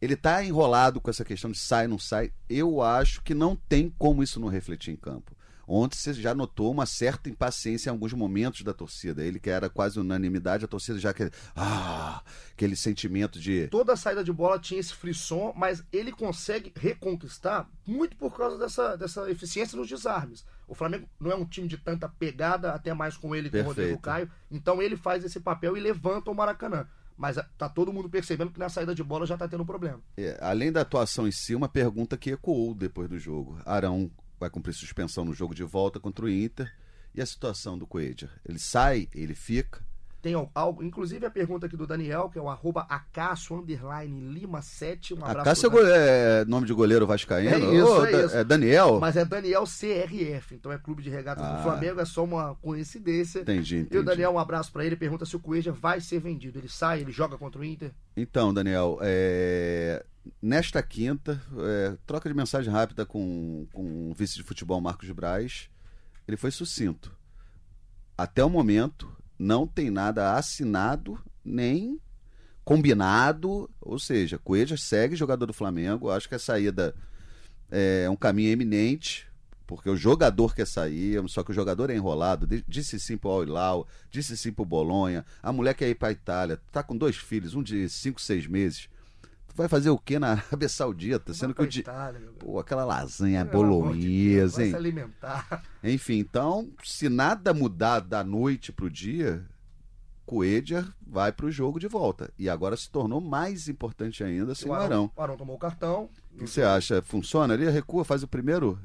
ele 0.00 0.16
tá 0.16 0.44
enrolado 0.44 1.00
com 1.00 1.10
essa 1.10 1.24
questão 1.24 1.50
de 1.50 1.58
sai, 1.58 1.86
não 1.86 1.98
sai. 1.98 2.32
Eu 2.48 2.80
acho 2.80 3.22
que 3.22 3.34
não 3.34 3.56
tem 3.56 3.92
como 3.98 4.22
isso 4.22 4.38
não 4.38 4.48
refletir 4.48 4.92
em 4.92 4.96
campo. 4.96 5.36
Ontem 5.70 5.98
você 5.98 6.14
já 6.14 6.34
notou 6.34 6.70
uma 6.70 6.86
certa 6.86 7.28
impaciência 7.28 7.90
em 7.90 7.92
alguns 7.92 8.14
momentos 8.14 8.62
da 8.62 8.72
torcida. 8.72 9.22
Ele 9.22 9.38
que 9.38 9.50
era 9.50 9.68
quase 9.68 10.00
unanimidade, 10.00 10.64
a 10.64 10.68
torcida 10.68 10.98
já 10.98 11.10
aquele, 11.10 11.30
ah, 11.54 12.22
aquele 12.52 12.74
sentimento 12.74 13.38
de. 13.38 13.68
Toda 13.68 13.92
a 13.92 13.96
saída 13.96 14.24
de 14.24 14.32
bola 14.32 14.58
tinha 14.58 14.80
esse 14.80 14.94
frisson, 14.94 15.52
mas 15.54 15.84
ele 15.92 16.10
consegue 16.10 16.72
reconquistar 16.74 17.68
muito 17.86 18.16
por 18.16 18.34
causa 18.34 18.56
dessa, 18.56 18.96
dessa 18.96 19.30
eficiência 19.30 19.76
nos 19.76 19.86
desarmes. 19.86 20.42
O 20.66 20.74
Flamengo 20.74 21.06
não 21.20 21.30
é 21.30 21.34
um 21.34 21.44
time 21.44 21.68
de 21.68 21.76
tanta 21.76 22.08
pegada, 22.08 22.72
até 22.72 22.94
mais 22.94 23.18
com 23.18 23.36
ele 23.36 23.50
que 23.50 23.58
o 23.58 23.64
Rodrigo 23.64 23.98
Caio. 24.00 24.30
Então 24.50 24.80
ele 24.80 24.96
faz 24.96 25.22
esse 25.22 25.38
papel 25.38 25.76
e 25.76 25.80
levanta 25.80 26.30
o 26.30 26.34
Maracanã 26.34 26.86
mas 27.18 27.36
tá 27.58 27.68
todo 27.68 27.92
mundo 27.92 28.08
percebendo 28.08 28.52
que 28.52 28.60
na 28.60 28.68
saída 28.68 28.94
de 28.94 29.02
bola 29.02 29.26
já 29.26 29.36
tá 29.36 29.48
tendo 29.48 29.64
um 29.64 29.66
problema. 29.66 30.00
É, 30.16 30.38
além 30.40 30.70
da 30.70 30.82
atuação 30.82 31.26
em 31.26 31.32
si, 31.32 31.54
uma 31.54 31.68
pergunta 31.68 32.16
que 32.16 32.30
ecoou 32.30 32.72
depois 32.74 33.08
do 33.08 33.18
jogo. 33.18 33.60
Arão 33.66 34.08
vai 34.38 34.48
cumprir 34.48 34.72
suspensão 34.72 35.24
no 35.24 35.34
jogo 35.34 35.52
de 35.52 35.64
volta 35.64 35.98
contra 35.98 36.24
o 36.24 36.30
Inter. 36.30 36.72
E 37.14 37.20
a 37.20 37.26
situação 37.26 37.76
do 37.76 37.86
Coelho? 37.86 38.30
Ele 38.48 38.58
sai, 38.58 39.08
ele 39.12 39.34
fica? 39.34 39.84
Tem 40.28 40.34
algo, 40.54 40.84
inclusive 40.84 41.24
a 41.24 41.30
pergunta 41.30 41.64
aqui 41.64 41.74
do 41.74 41.86
Daniel, 41.86 42.28
que 42.28 42.38
é 42.38 42.42
o 42.42 42.50
arroba 42.50 42.82
Acaso 42.82 43.54
underline 43.54 44.20
Lima 44.30 44.60
7. 44.60 45.14
Um 45.14 45.24
abraço. 45.24 45.66
é, 45.86 46.42
é 46.42 46.44
nome 46.44 46.66
de 46.66 46.74
goleiro 46.74 47.06
vascaíno? 47.06 47.54
É 47.54 47.58
isso, 47.58 47.86
oh, 47.86 48.04
é, 48.04 48.26
isso. 48.26 48.36
é 48.36 48.44
Daniel? 48.44 49.00
Mas 49.00 49.16
é 49.16 49.24
Daniel 49.24 49.64
CRF, 49.64 50.54
então 50.54 50.70
é 50.70 50.76
Clube 50.76 51.02
de 51.02 51.08
Regatas 51.08 51.42
ah, 51.42 51.56
do 51.56 51.62
Flamengo, 51.62 51.98
é 51.98 52.04
só 52.04 52.24
uma 52.24 52.54
coincidência. 52.56 53.40
Entendi, 53.40 53.78
entendi. 53.78 53.96
E 53.96 53.98
o 53.98 54.04
Daniel, 54.04 54.32
um 54.32 54.38
abraço 54.38 54.70
para 54.70 54.84
ele, 54.84 54.96
pergunta 54.96 55.24
se 55.24 55.34
o 55.34 55.40
Cueja 55.40 55.72
vai 55.72 55.98
ser 55.98 56.20
vendido. 56.20 56.58
Ele 56.58 56.68
sai, 56.68 57.00
ele 57.00 57.10
joga 57.10 57.38
contra 57.38 57.58
o 57.58 57.64
Inter? 57.64 57.90
Então, 58.14 58.52
Daniel, 58.52 58.98
é... 59.00 60.04
nesta 60.42 60.82
quinta, 60.82 61.40
é... 61.56 61.96
troca 62.06 62.28
de 62.28 62.34
mensagem 62.34 62.70
rápida 62.70 63.06
com, 63.06 63.66
com 63.72 64.10
o 64.10 64.12
vice 64.12 64.36
de 64.36 64.42
futebol 64.42 64.78
Marcos 64.78 65.06
de 65.06 65.14
Braz, 65.14 65.70
ele 66.26 66.36
foi 66.36 66.50
sucinto. 66.50 67.16
Até 68.18 68.44
o 68.44 68.50
momento, 68.50 69.10
não 69.38 69.66
tem 69.66 69.90
nada 69.90 70.34
assinado 70.34 71.18
nem 71.44 72.00
combinado, 72.64 73.70
ou 73.80 73.98
seja, 73.98 74.38
Coelho 74.38 74.76
segue 74.76 75.16
jogador 75.16 75.46
do 75.46 75.54
Flamengo. 75.54 76.10
Acho 76.10 76.28
que 76.28 76.34
a 76.34 76.38
saída 76.38 76.94
é 77.70 78.08
um 78.10 78.16
caminho 78.16 78.50
eminente, 78.50 79.26
porque 79.66 79.88
o 79.88 79.96
jogador 79.96 80.54
quer 80.54 80.66
sair, 80.66 81.22
só 81.28 81.42
que 81.42 81.50
o 81.50 81.54
jogador 81.54 81.88
é 81.88 81.94
enrolado. 81.94 82.46
Disse 82.66 83.00
sim 83.00 83.16
pro 83.16 83.30
Al 83.56 83.86
disse 84.10 84.36
sim 84.36 84.52
pro 84.52 84.64
Bolonha. 84.64 85.24
A 85.42 85.52
mulher 85.52 85.74
quer 85.74 85.88
ir 85.88 85.94
pra 85.94 86.12
Itália, 86.12 86.60
tá 86.70 86.82
com 86.82 86.96
dois 86.96 87.16
filhos, 87.16 87.54
um 87.54 87.62
de 87.62 87.88
5, 87.88 88.20
6 88.20 88.46
meses. 88.46 88.88
Vai 89.58 89.66
fazer 89.66 89.90
o 89.90 89.98
que 89.98 90.20
na 90.20 90.34
Arábia 90.46 90.68
Saudita? 90.68 91.34
Sendo 91.34 91.52
que 91.52 91.62
o 91.62 91.66
de. 91.66 91.84
Pô, 92.38 92.60
aquela 92.60 92.84
lasanha 92.84 93.44
bolonhesa, 93.44 94.62
hein? 94.62 94.70
se 94.70 94.76
alimentar. 94.76 95.64
Enfim, 95.82 96.18
então, 96.18 96.70
se 96.84 97.08
nada 97.08 97.52
mudar 97.52 97.98
da 97.98 98.22
noite 98.22 98.70
pro 98.70 98.88
dia, 98.88 99.44
Coedger 100.24 100.86
vai 101.04 101.32
para 101.32 101.46
o 101.46 101.50
jogo 101.50 101.80
de 101.80 101.88
volta. 101.88 102.32
E 102.38 102.48
agora 102.48 102.76
se 102.76 102.88
tornou 102.88 103.20
mais 103.20 103.68
importante 103.68 104.22
ainda 104.22 104.54
sem 104.54 104.70
o 104.70 104.74
Arão. 104.74 105.10
O 105.16 105.20
Arão 105.20 105.36
tomou 105.36 105.56
o 105.56 105.58
cartão. 105.58 106.08
O 106.32 106.38
que 106.38 106.46
você 106.46 106.62
acha? 106.62 107.02
Funciona 107.02 107.54
ali? 107.54 107.68
Recua, 107.68 108.04
faz 108.04 108.22
o 108.22 108.28
primeiro? 108.28 108.78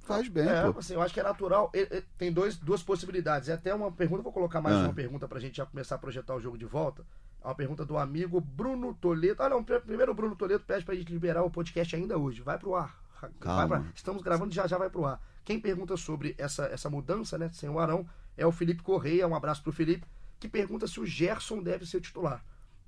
Faz 0.00 0.28
bem, 0.28 0.48
é, 0.48 0.72
pô. 0.72 0.78
Assim, 0.80 0.94
eu 0.94 1.02
acho 1.02 1.14
que 1.14 1.20
é 1.20 1.22
natural. 1.22 1.70
tem 2.18 2.32
dois, 2.32 2.56
duas 2.56 2.82
possibilidades. 2.82 3.48
É 3.48 3.52
até 3.52 3.72
uma 3.72 3.92
pergunta, 3.92 4.22
vou 4.22 4.32
colocar 4.32 4.60
mais 4.60 4.74
ah. 4.74 4.80
uma 4.86 4.92
pergunta 4.92 5.28
para 5.28 5.38
a 5.38 5.40
gente 5.40 5.58
já 5.58 5.66
começar 5.66 5.94
a 5.94 5.98
projetar 5.98 6.34
o 6.34 6.40
jogo 6.40 6.58
de 6.58 6.64
volta. 6.64 7.04
Uma 7.46 7.54
pergunta 7.54 7.84
do 7.84 7.96
amigo 7.96 8.40
Bruno 8.40 8.92
Toledo. 8.92 9.40
Ah, 9.40 9.48
não, 9.48 9.62
primeiro 9.62 10.10
o 10.10 10.14
Bruno 10.14 10.34
Toledo 10.34 10.64
pede 10.64 10.84
para 10.84 10.94
a 10.94 10.96
gente 10.96 11.12
liberar 11.12 11.44
o 11.44 11.50
podcast 11.50 11.94
ainda 11.94 12.18
hoje. 12.18 12.42
Vai 12.42 12.58
pro 12.58 12.74
ar. 12.74 13.00
Calma. 13.38 13.82
Pra... 13.82 13.92
Estamos 13.94 14.20
gravando 14.20 14.52
já 14.52 14.66
já 14.66 14.76
vai 14.76 14.90
pro 14.90 15.04
ar. 15.04 15.22
Quem 15.44 15.60
pergunta 15.60 15.96
sobre 15.96 16.34
essa, 16.38 16.64
essa 16.66 16.90
mudança, 16.90 17.38
né, 17.38 17.48
sem 17.52 17.68
o 17.68 17.78
Arão, 17.78 18.04
é 18.36 18.44
o 18.44 18.50
Felipe 18.50 18.82
Correia. 18.82 19.28
Um 19.28 19.34
abraço 19.34 19.62
pro 19.62 19.70
Felipe 19.70 20.04
que 20.40 20.48
pergunta 20.48 20.88
se 20.88 20.98
o 20.98 21.06
Gerson 21.06 21.62
deve 21.62 21.86
ser 21.86 22.00
titular. 22.00 22.44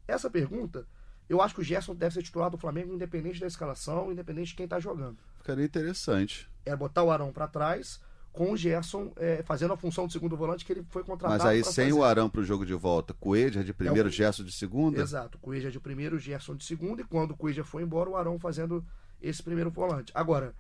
Essa 0.09 0.29
pergunta, 0.29 0.85
eu 1.29 1.41
acho 1.41 1.55
que 1.55 1.61
o 1.61 1.65
Gerson 1.65 1.95
deve 1.95 2.15
ser 2.15 2.23
titular 2.25 2.51
do 2.51 2.59
Flamengo, 2.59 2.93
independente 2.93 3.39
da 3.39 3.47
escalação, 3.47 4.11
independente 4.11 4.49
de 4.49 4.55
quem 4.57 4.65
está 4.65 4.81
jogando. 4.81 5.19
Ficaria 5.39 5.65
interessante. 5.65 6.51
É 6.67 6.75
botar 6.75 7.05
o 7.05 7.13
Arão 7.13 7.33
para 7.33 7.47
trás, 7.47 8.01
com 8.33 8.53
o 8.53 8.57
Gerson 8.57 9.13
é, 9.17 9.43
fazendo 9.43 9.73
a 9.73 9.77
função 9.77 10.07
de 10.07 10.13
segundo 10.13 10.37
volante 10.37 10.65
que 10.65 10.73
ele 10.73 10.85
foi 10.91 11.03
contratado. 11.03 11.43
Mas 11.43 11.51
aí 11.51 11.65
sem 11.65 11.89
fazer. 11.89 11.93
o 11.93 12.05
Arão 12.05 12.31
para 12.31 12.41
o 12.41 12.45
jogo 12.45 12.65
de 12.65 12.75
volta, 12.75 13.15
Coelho 13.15 13.65
de 13.65 13.73
primeiro, 13.73 14.09
é 14.09 14.11
o... 14.11 14.13
Gerson 14.13 14.45
de 14.45 14.53
segunda? 14.53 15.01
Exato, 15.01 15.39
Coelho 15.39 15.71
de 15.71 15.81
primeiro, 15.81 16.19
Gerson 16.19 16.55
de 16.55 16.65
segunda, 16.65 17.03
e 17.03 17.05
quando 17.05 17.33
o 17.33 17.37
Coelho 17.37 17.65
foi 17.65 17.83
embora, 17.83 18.09
o 18.09 18.17
Arão 18.17 18.39
fazendo 18.39 18.85
esse 19.21 19.43
primeiro 19.43 19.71
volante. 19.71 20.13
Agora, 20.15 20.55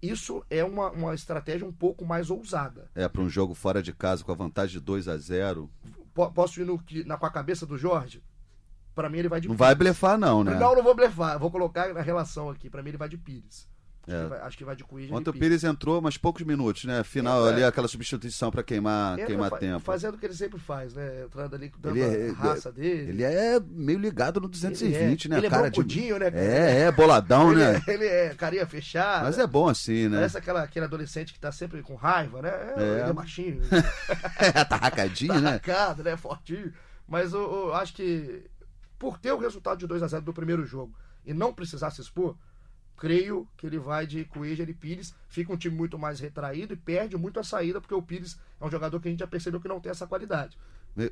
isso 0.00 0.44
é 0.50 0.62
uma, 0.62 0.90
uma 0.90 1.14
estratégia 1.14 1.66
um 1.66 1.72
pouco 1.72 2.04
mais 2.04 2.30
ousada. 2.30 2.90
É, 2.94 3.08
para 3.08 3.22
um 3.22 3.28
jogo 3.28 3.54
fora 3.54 3.82
de 3.82 3.92
casa 3.92 4.22
com 4.22 4.32
a 4.32 4.36
vantagem 4.36 4.78
de 4.78 4.84
2 4.84 5.08
a 5.08 5.16
0 5.16 5.70
Posso 6.34 6.60
ir 6.60 6.64
no, 6.64 6.82
na, 7.04 7.18
com 7.18 7.26
a 7.26 7.30
cabeça 7.30 7.66
do 7.66 7.76
Jorge? 7.76 8.22
Para 8.94 9.10
mim 9.10 9.18
ele 9.18 9.28
vai 9.28 9.40
de 9.40 9.48
Não 9.48 9.54
Pires. 9.54 9.66
vai 9.66 9.74
blefar, 9.74 10.16
não, 10.16 10.42
né? 10.42 10.58
Não, 10.58 10.74
não 10.74 10.82
vou 10.82 10.94
blefar. 10.94 11.38
Vou 11.38 11.50
colocar 11.50 11.92
na 11.92 12.00
relação 12.00 12.48
aqui. 12.48 12.70
Para 12.70 12.82
mim 12.82 12.88
ele 12.88 12.96
vai 12.96 13.08
de 13.08 13.18
Pires. 13.18 13.68
Acho, 14.06 14.16
é. 14.16 14.22
que, 14.22 14.28
vai, 14.28 14.40
acho 14.40 14.58
que 14.58 14.64
vai 14.64 14.76
de 14.76 14.84
Coelho. 14.84 15.14
Ontem 15.14 15.30
o 15.30 15.32
Pires 15.32 15.64
entrou, 15.64 16.00
mas 16.00 16.16
poucos 16.16 16.42
minutos, 16.42 16.84
né? 16.84 17.02
Final 17.02 17.46
é, 17.46 17.52
ali, 17.52 17.64
aquela 17.64 17.88
substituição 17.88 18.50
para 18.50 18.62
queimar, 18.62 19.16
queimar 19.16 19.50
fa 19.50 19.58
tempo. 19.58 19.80
Fazendo 19.80 20.14
o 20.14 20.18
que 20.18 20.26
ele 20.26 20.34
sempre 20.34 20.60
faz, 20.60 20.94
né? 20.94 21.24
Entrando 21.24 21.54
ali, 21.54 21.72
dando 21.78 21.96
ele 21.96 22.28
é, 22.28 22.30
a 22.30 22.32
raça 22.34 22.70
dele. 22.70 23.10
Ele 23.10 23.24
é 23.24 23.60
meio 23.60 23.98
ligado 23.98 24.40
no 24.40 24.48
220, 24.48 25.24
ele 25.24 25.34
né? 25.34 25.38
Ele 25.38 25.46
é 25.46 25.50
cara 25.50 25.70
de... 25.70 26.12
né? 26.12 26.30
Cara? 26.30 26.38
É, 26.38 26.80
é, 26.82 26.92
boladão, 26.92 27.52
ele 27.52 27.60
né? 27.60 27.82
É, 27.86 27.92
ele 27.92 28.06
é 28.06 28.34
carinha 28.34 28.66
fechada. 28.66 29.24
Mas 29.24 29.38
é 29.38 29.46
bom 29.46 29.68
assim, 29.68 30.08
né? 30.08 30.18
Parece 30.18 30.38
aquela, 30.38 30.62
aquele 30.62 30.84
adolescente 30.84 31.32
que 31.32 31.40
tá 31.40 31.50
sempre 31.50 31.82
com 31.82 31.96
raiva, 31.96 32.40
né? 32.42 32.50
É, 32.50 32.82
é. 32.82 33.00
Ele 33.00 33.10
é 33.10 33.12
machinho. 33.12 33.60
é, 34.38 34.64
tá 34.64 34.76
racadinho, 34.76 35.34
tá 35.34 35.40
né? 35.40 35.50
Racado, 35.50 36.04
né? 36.04 36.16
Fortinho. 36.16 36.72
Mas 37.08 37.32
eu, 37.32 37.40
eu, 37.40 37.74
acho 37.74 37.92
que 37.92 38.44
por 38.98 39.18
ter 39.18 39.32
o 39.32 39.38
resultado 39.38 39.78
de 39.78 39.86
2 39.86 40.02
a 40.02 40.06
0 40.06 40.22
do 40.22 40.32
primeiro 40.32 40.64
jogo 40.64 40.94
e 41.24 41.34
não 41.34 41.52
precisar 41.52 41.90
se 41.90 42.00
expor, 42.00 42.36
creio 42.96 43.46
que 43.56 43.66
ele 43.66 43.78
vai 43.78 44.06
de 44.06 44.24
Coelho 44.24 44.68
e 44.68 44.74
Pires, 44.74 45.14
fica 45.28 45.52
um 45.52 45.56
time 45.56 45.76
muito 45.76 45.98
mais 45.98 46.18
retraído 46.18 46.72
e 46.72 46.76
perde 46.76 47.16
muito 47.16 47.38
a 47.38 47.44
saída, 47.44 47.80
porque 47.80 47.94
o 47.94 48.02
Pires 48.02 48.38
é 48.60 48.64
um 48.64 48.70
jogador 48.70 49.00
que 49.00 49.08
a 49.08 49.10
gente 49.10 49.20
já 49.20 49.26
percebeu 49.26 49.60
que 49.60 49.68
não 49.68 49.80
tem 49.80 49.90
essa 49.90 50.06
qualidade. 50.06 50.58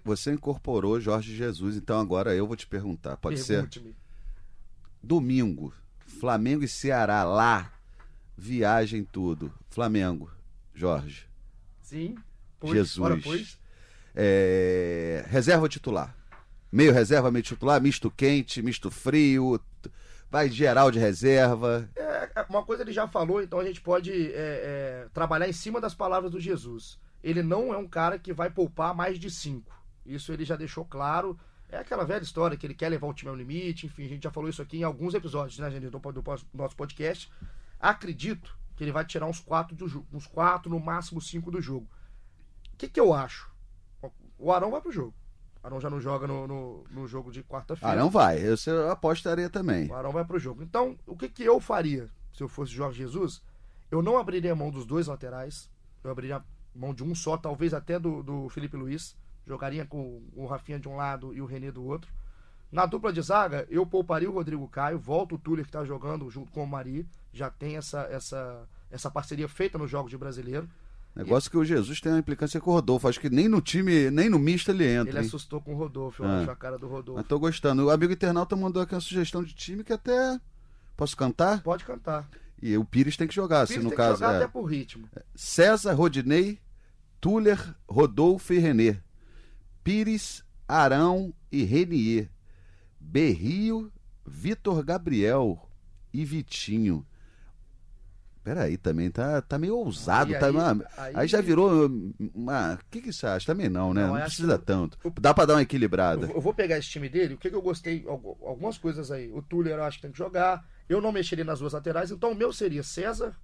Você 0.02 0.32
incorporou 0.32 0.98
Jorge 0.98 1.36
Jesus, 1.36 1.76
então 1.76 2.00
agora 2.00 2.34
eu 2.34 2.46
vou 2.46 2.56
te 2.56 2.66
perguntar, 2.66 3.18
pode 3.18 3.38
ser? 3.38 3.68
Domingo, 5.02 5.74
Flamengo 5.98 6.64
e 6.64 6.68
Ceará 6.68 7.22
lá, 7.22 7.70
viagem 8.36 9.04
tudo. 9.04 9.52
Flamengo, 9.68 10.30
Jorge. 10.74 11.28
Sim. 11.82 12.16
Pois, 12.58 12.72
Jesus. 12.72 13.22
pois. 13.22 13.58
É... 14.14 15.24
Reserva 15.28 15.68
titular. 15.68 16.16
Meio 16.72 16.92
reserva, 16.92 17.30
meio 17.30 17.42
titular, 17.42 17.80
misto 17.80 18.10
quente, 18.10 18.62
misto 18.62 18.90
frio, 18.90 19.60
vai 20.34 20.50
geral 20.50 20.90
de 20.90 20.98
reserva. 20.98 21.88
É, 21.94 22.30
é, 22.34 22.46
uma 22.48 22.64
coisa 22.64 22.82
ele 22.82 22.92
já 22.92 23.06
falou, 23.06 23.40
então 23.40 23.60
a 23.60 23.64
gente 23.64 23.80
pode 23.80 24.10
é, 24.32 24.32
é, 24.34 25.08
trabalhar 25.14 25.48
em 25.48 25.52
cima 25.52 25.80
das 25.80 25.94
palavras 25.94 26.32
do 26.32 26.40
Jesus. 26.40 26.98
Ele 27.22 27.40
não 27.40 27.72
é 27.72 27.78
um 27.78 27.86
cara 27.86 28.18
que 28.18 28.32
vai 28.32 28.50
poupar 28.50 28.92
mais 28.92 29.16
de 29.16 29.30
cinco. 29.30 29.72
Isso 30.04 30.32
ele 30.32 30.44
já 30.44 30.56
deixou 30.56 30.84
claro. 30.84 31.38
É 31.68 31.78
aquela 31.78 32.04
velha 32.04 32.24
história 32.24 32.56
que 32.56 32.66
ele 32.66 32.74
quer 32.74 32.88
levar 32.88 33.06
o 33.06 33.14
time 33.14 33.30
ao 33.30 33.36
limite. 33.36 33.86
Enfim, 33.86 34.06
a 34.06 34.08
gente 34.08 34.24
já 34.24 34.30
falou 34.32 34.50
isso 34.50 34.60
aqui 34.60 34.78
em 34.78 34.82
alguns 34.82 35.14
episódios, 35.14 35.56
né, 35.60 35.70
gente, 35.70 35.88
do, 35.88 36.00
do, 36.00 36.20
do 36.20 36.44
nosso 36.52 36.74
podcast. 36.74 37.30
Acredito 37.78 38.58
que 38.74 38.82
ele 38.82 38.90
vai 38.90 39.04
tirar 39.04 39.26
uns 39.26 39.38
quatro 39.38 39.76
do 39.76 40.04
uns 40.12 40.26
quatro, 40.26 40.68
no 40.68 40.80
máximo 40.80 41.20
cinco 41.20 41.48
do 41.48 41.60
jogo. 41.60 41.88
O 42.72 42.76
que, 42.76 42.88
que 42.88 42.98
eu 42.98 43.14
acho? 43.14 43.48
O 44.36 44.50
Arão 44.50 44.72
vai 44.72 44.80
pro 44.80 44.90
jogo. 44.90 45.14
Arão 45.64 45.80
já 45.80 45.88
não 45.88 45.98
joga 45.98 46.26
no, 46.26 46.46
no, 46.46 46.84
no 46.90 47.06
jogo 47.06 47.32
de 47.32 47.42
quarta-feira. 47.42 47.94
Arão 47.94 48.10
vai, 48.10 48.38
eu, 48.38 48.54
eu 48.66 48.90
apostaria 48.90 49.48
também. 49.48 49.88
O 49.88 49.94
Arão 49.94 50.12
vai 50.12 50.22
pro 50.22 50.38
jogo. 50.38 50.62
Então, 50.62 50.94
o 51.06 51.16
que, 51.16 51.26
que 51.26 51.42
eu 51.42 51.58
faria 51.58 52.10
se 52.34 52.42
eu 52.42 52.48
fosse 52.48 52.70
Jorge 52.70 52.98
Jesus? 52.98 53.42
Eu 53.90 54.02
não 54.02 54.18
abriria 54.18 54.52
a 54.52 54.54
mão 54.54 54.70
dos 54.70 54.84
dois 54.84 55.06
laterais. 55.06 55.70
Eu 56.02 56.10
abriria 56.10 56.36
a 56.36 56.42
mão 56.74 56.92
de 56.92 57.02
um 57.02 57.14
só, 57.14 57.38
talvez 57.38 57.72
até 57.72 57.98
do, 57.98 58.22
do 58.22 58.46
Felipe 58.50 58.76
Luiz. 58.76 59.16
Jogaria 59.46 59.86
com 59.86 60.22
o 60.36 60.44
Rafinha 60.44 60.78
de 60.78 60.86
um 60.86 60.96
lado 60.96 61.32
e 61.32 61.40
o 61.40 61.46
Renê 61.46 61.72
do 61.72 61.82
outro. 61.82 62.12
Na 62.70 62.84
dupla 62.84 63.10
de 63.10 63.22
zaga, 63.22 63.66
eu 63.70 63.86
pouparia 63.86 64.28
o 64.28 64.34
Rodrigo 64.34 64.68
Caio, 64.68 64.98
volta 64.98 65.34
o 65.34 65.38
Tuller 65.38 65.64
que 65.64 65.70
está 65.70 65.82
jogando 65.82 66.28
junto 66.28 66.52
com 66.52 66.62
o 66.62 66.66
Mari. 66.66 67.08
Já 67.32 67.48
tem 67.48 67.76
essa, 67.76 68.02
essa, 68.10 68.68
essa 68.90 69.10
parceria 69.10 69.48
feita 69.48 69.78
nos 69.78 69.90
jogos 69.90 70.10
de 70.10 70.18
brasileiro. 70.18 70.68
Negócio 71.14 71.48
que 71.48 71.56
o 71.56 71.64
Jesus 71.64 72.00
tem 72.00 72.10
uma 72.10 72.18
implicância 72.18 72.60
com 72.60 72.70
o 72.70 72.74
Rodolfo. 72.74 73.06
Acho 73.06 73.20
que 73.20 73.30
nem 73.30 73.48
no 73.48 73.60
time, 73.60 74.10
nem 74.10 74.28
no 74.28 74.38
misto 74.38 74.70
ele 74.70 74.84
entra. 74.84 75.10
Ele 75.10 75.18
hein? 75.20 75.26
assustou 75.26 75.60
com 75.60 75.72
o 75.72 75.76
Rodolfo, 75.76 76.24
eu 76.24 76.28
ah. 76.28 76.40
acho 76.40 76.50
a 76.50 76.56
cara 76.56 76.76
do 76.76 76.88
Rodolfo. 76.88 77.20
Mas 77.20 77.28
tô 77.28 77.38
gostando. 77.38 77.84
O 77.84 77.90
amigo 77.90 78.12
internauta 78.12 78.56
mandou 78.56 78.82
aqui 78.82 78.94
uma 78.94 79.00
sugestão 79.00 79.44
de 79.44 79.54
time 79.54 79.84
que 79.84 79.92
até. 79.92 80.40
Posso 80.96 81.16
cantar? 81.16 81.62
Pode 81.62 81.84
cantar. 81.84 82.28
E 82.60 82.76
o 82.76 82.84
Pires 82.84 83.16
tem 83.16 83.28
que 83.28 83.34
jogar, 83.34 83.66
se 83.66 83.78
no 83.78 83.90
tem 83.90 83.96
caso. 83.96 84.14
Que 84.14 84.20
jogar 84.20 84.34
é. 84.34 84.36
até 84.38 84.48
por 84.48 84.64
ritmo. 84.64 85.08
César, 85.34 85.92
Rodinei, 85.92 86.58
Tuller, 87.20 87.74
Rodolfo 87.88 88.52
e 88.52 88.58
Renê. 88.58 88.96
Pires, 89.84 90.42
Arão 90.66 91.32
e 91.52 91.62
Renier. 91.62 92.28
Berrio, 92.98 93.92
Vitor 94.26 94.82
Gabriel 94.82 95.68
e 96.12 96.24
Vitinho. 96.24 97.06
Peraí, 98.44 98.76
também 98.76 99.10
tá, 99.10 99.40
tá 99.40 99.58
meio 99.58 99.74
ousado. 99.74 100.34
Aí, 100.34 100.38
tá, 100.38 100.48
aí, 100.98 101.12
aí, 101.14 101.26
já 101.26 101.40
virou 101.40 101.90
uma. 102.34 102.74
O 102.74 102.90
que, 102.90 103.00
que 103.00 103.10
você 103.10 103.26
acha? 103.26 103.46
Também 103.46 103.70
não, 103.70 103.94
né? 103.94 104.06
Não, 104.06 104.14
não 104.14 104.20
precisa 104.20 104.58
que... 104.58 104.66
tanto. 104.66 104.98
Dá 105.18 105.32
pra 105.32 105.46
dar 105.46 105.54
uma 105.54 105.62
equilibrada. 105.62 106.26
Eu 106.26 106.42
vou 106.42 106.52
pegar 106.52 106.76
esse 106.76 106.90
time 106.90 107.08
dele, 107.08 107.34
o 107.34 107.38
que, 107.38 107.48
que 107.48 107.56
eu 107.56 107.62
gostei? 107.62 108.04
Algumas 108.06 108.76
coisas 108.76 109.10
aí. 109.10 109.32
O 109.32 109.40
Tuller 109.40 109.78
eu 109.78 109.84
acho 109.84 109.96
que 109.96 110.02
tem 110.02 110.12
que 110.12 110.18
jogar. 110.18 110.62
Eu 110.86 111.00
não 111.00 111.10
mexeria 111.10 111.42
nas 111.44 111.60
duas 111.60 111.72
laterais, 111.72 112.10
então 112.10 112.32
o 112.32 112.34
meu 112.34 112.52
seria 112.52 112.82
César 112.82 113.34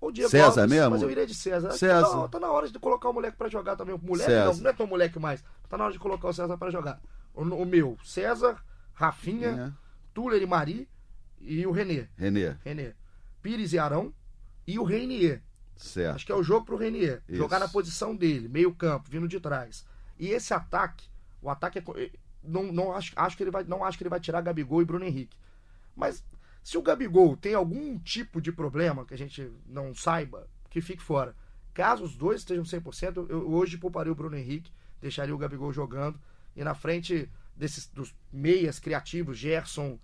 ou 0.00 0.10
Diego 0.10 0.30
César 0.30 0.62
Alves, 0.62 0.74
mesmo? 0.74 0.90
Mas 0.92 1.02
eu 1.02 1.10
iria 1.10 1.26
de 1.26 1.34
César. 1.34 1.72
César. 1.72 2.22
Tá, 2.22 2.28
tá, 2.28 2.40
na 2.40 2.50
hora 2.50 2.70
de 2.70 2.78
colocar 2.78 3.10
o 3.10 3.12
moleque 3.12 3.36
pra 3.36 3.50
jogar 3.50 3.76
também. 3.76 3.94
O 3.94 4.00
moleque 4.02 4.30
não, 4.30 4.54
não, 4.54 4.70
é 4.70 4.72
tão 4.72 4.86
moleque 4.86 5.18
mais. 5.18 5.44
Tá 5.68 5.76
na 5.76 5.84
hora 5.84 5.92
de 5.92 5.98
colocar 5.98 6.26
o 6.26 6.32
César 6.32 6.56
pra 6.56 6.70
jogar. 6.70 6.98
O, 7.34 7.42
o 7.42 7.66
meu, 7.66 7.98
César, 8.02 8.56
Rafinha, 8.94 9.48
é. 9.48 9.72
Tuller 10.14 10.40
e 10.40 10.46
Mari 10.46 10.88
e 11.38 11.66
o 11.66 11.70
Renê. 11.70 12.06
Renê. 12.16 12.56
Renê. 12.64 12.94
Pires 13.42 13.74
e 13.74 13.78
Arão 13.78 14.14
e 14.68 14.78
o 14.78 14.84
Reinier. 14.84 15.42
Certo. 15.78 16.16
Acho 16.16 16.26
que 16.26 16.32
é 16.32 16.34
o 16.34 16.42
jogo 16.42 16.66
pro 16.66 16.76
Reinier. 16.76 17.22
Isso. 17.26 17.38
Jogar 17.38 17.58
na 17.58 17.66
posição 17.66 18.14
dele, 18.14 18.48
meio 18.48 18.74
campo, 18.74 19.08
vindo 19.08 19.26
de 19.26 19.40
trás. 19.40 19.86
E 20.18 20.28
esse 20.28 20.52
ataque, 20.52 21.08
o 21.40 21.48
ataque 21.48 21.78
é, 21.78 22.10
não, 22.44 22.64
não 22.64 22.92
acho, 22.92 23.14
acho 23.16 23.34
que 23.34 23.42
ele 23.42 23.50
vai, 23.50 23.64
não 23.64 23.82
acho 23.82 23.96
que 23.96 24.02
ele 24.02 24.10
vai 24.10 24.20
tirar 24.20 24.42
Gabigol 24.42 24.82
e 24.82 24.84
Bruno 24.84 25.06
Henrique. 25.06 25.38
Mas 25.96 26.22
se 26.62 26.76
o 26.76 26.82
Gabigol 26.82 27.34
tem 27.34 27.54
algum 27.54 27.98
tipo 27.98 28.42
de 28.42 28.52
problema 28.52 29.06
que 29.06 29.14
a 29.14 29.18
gente 29.18 29.50
não 29.66 29.94
saiba, 29.94 30.46
que 30.68 30.82
fique 30.82 31.02
fora. 31.02 31.34
Caso 31.72 32.04
os 32.04 32.14
dois 32.14 32.40
estejam 32.40 32.64
100%, 32.64 33.30
eu 33.30 33.50
hoje 33.50 33.78
pouparia 33.78 34.12
o 34.12 34.14
Bruno 34.14 34.36
Henrique, 34.36 34.70
deixaria 35.00 35.34
o 35.34 35.38
Gabigol 35.38 35.72
jogando 35.72 36.20
e 36.54 36.62
na 36.62 36.74
frente 36.74 37.30
desses 37.56 37.86
dos 37.86 38.14
meias 38.30 38.78
criativos, 38.78 39.38
Gerson, 39.38 39.98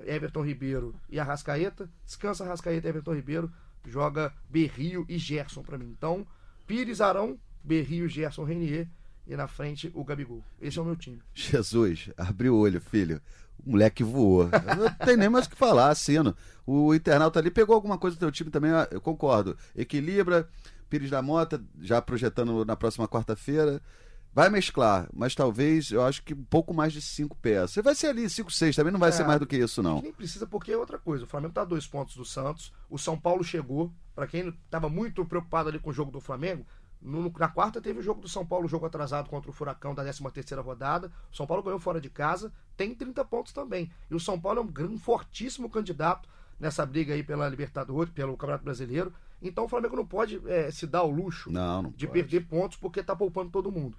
Everton 0.00 0.44
Ribeiro 0.44 0.94
e 1.08 1.18
Arrascaeta, 1.18 1.88
descansa 2.04 2.44
Arrascaeta 2.44 2.86
e 2.86 2.90
Everton 2.90 3.14
Ribeiro, 3.14 3.50
joga 3.90 4.32
Berrio 4.48 5.04
e 5.08 5.18
Gerson 5.18 5.62
para 5.62 5.76
mim. 5.76 5.92
Então, 5.96 6.26
Pires, 6.66 7.00
Arão, 7.00 7.38
Berrio, 7.62 8.08
Gerson, 8.08 8.44
Renier 8.44 8.88
e 9.26 9.36
na 9.36 9.46
frente 9.46 9.90
o 9.94 10.04
Gabigol. 10.04 10.42
Esse 10.60 10.78
é 10.78 10.82
o 10.82 10.84
meu 10.84 10.96
time. 10.96 11.20
Jesus, 11.34 12.10
abriu 12.16 12.54
o 12.54 12.60
olho, 12.60 12.80
filho. 12.80 13.20
O 13.64 13.72
moleque 13.72 14.02
voou. 14.02 14.48
Não 14.48 15.06
tem 15.06 15.16
nem 15.16 15.28
mais 15.28 15.46
o 15.46 15.50
que 15.50 15.56
falar, 15.56 15.90
assino. 15.90 16.34
O 16.66 16.94
internauta 16.94 17.38
ali 17.38 17.50
pegou 17.50 17.74
alguma 17.74 17.98
coisa 17.98 18.16
do 18.16 18.20
teu 18.20 18.32
time 18.32 18.50
também, 18.50 18.70
eu 18.90 19.00
concordo. 19.00 19.56
Equilibra, 19.76 20.48
Pires 20.88 21.10
da 21.10 21.20
Mota, 21.20 21.62
já 21.80 22.00
projetando 22.00 22.64
na 22.64 22.74
próxima 22.74 23.06
quarta-feira. 23.06 23.82
Vai 24.32 24.48
mesclar, 24.48 25.08
mas 25.12 25.34
talvez 25.34 25.90
eu 25.90 26.04
acho 26.04 26.22
que 26.22 26.32
um 26.34 26.44
pouco 26.44 26.72
mais 26.72 26.92
de 26.92 27.02
cinco 27.02 27.36
peças. 27.36 27.72
Você 27.72 27.82
vai 27.82 27.94
ser 27.96 28.06
ali, 28.08 28.30
cinco, 28.30 28.50
seis, 28.52 28.76
também 28.76 28.92
não 28.92 29.00
vai 29.00 29.08
É, 29.08 29.12
ser 29.12 29.24
mais 29.26 29.40
do 29.40 29.46
que 29.46 29.56
isso, 29.56 29.82
não. 29.82 30.00
Nem 30.00 30.12
precisa, 30.12 30.46
porque 30.46 30.70
é 30.70 30.76
outra 30.76 30.98
coisa. 30.98 31.24
O 31.24 31.26
Flamengo 31.26 31.52
tá 31.52 31.62
a 31.62 31.64
dois 31.64 31.84
pontos 31.86 32.14
do 32.14 32.24
Santos. 32.24 32.72
O 32.88 32.96
São 32.96 33.18
Paulo 33.18 33.42
chegou. 33.42 33.92
Pra 34.14 34.26
quem 34.26 34.48
estava 34.48 34.88
muito 34.88 35.24
preocupado 35.24 35.68
ali 35.68 35.78
com 35.78 35.90
o 35.90 35.92
jogo 35.92 36.10
do 36.12 36.20
Flamengo, 36.20 36.64
no- 37.00 37.32
na 37.38 37.48
quarta 37.48 37.80
teve 37.80 37.98
o 38.00 38.02
jogo 38.02 38.20
do 38.20 38.28
São 38.28 38.44
Paulo, 38.46 38.68
jogo 38.68 38.84
atrasado 38.86 39.28
contra 39.30 39.50
o 39.50 39.54
Furacão 39.54 39.94
da 39.94 40.02
13 40.02 40.22
terceira 40.30 40.62
rodada. 40.62 41.10
O 41.32 41.36
São 41.36 41.46
Paulo 41.46 41.62
ganhou 41.62 41.78
fora 41.80 42.00
de 42.00 42.10
casa, 42.10 42.52
tem 42.76 42.94
30 42.94 43.24
pontos 43.24 43.52
também. 43.52 43.90
E 44.10 44.14
o 44.14 44.20
São 44.20 44.38
Paulo 44.38 44.58
é 44.60 44.62
um 44.62 44.66
grande, 44.66 44.98
fortíssimo 44.98 45.68
candidato 45.70 46.28
nessa 46.58 46.84
briga 46.86 47.14
aí 47.14 47.22
pela 47.24 47.48
Libertadores, 47.48 48.12
pelo 48.12 48.36
Campeonato 48.36 48.64
Brasileiro. 48.64 49.12
Então 49.42 49.64
o 49.64 49.68
Flamengo 49.68 49.96
não 49.96 50.06
pode 50.06 50.40
eh, 50.46 50.70
se 50.70 50.86
dar 50.86 51.02
o 51.02 51.10
luxo 51.10 51.50
Não, 51.50 51.82
não 51.84 51.90
de 51.90 52.06
pode. 52.06 52.20
perder 52.20 52.46
pontos 52.46 52.76
porque 52.76 53.02
tá 53.02 53.16
poupando 53.16 53.50
todo 53.50 53.72
mundo. 53.72 53.96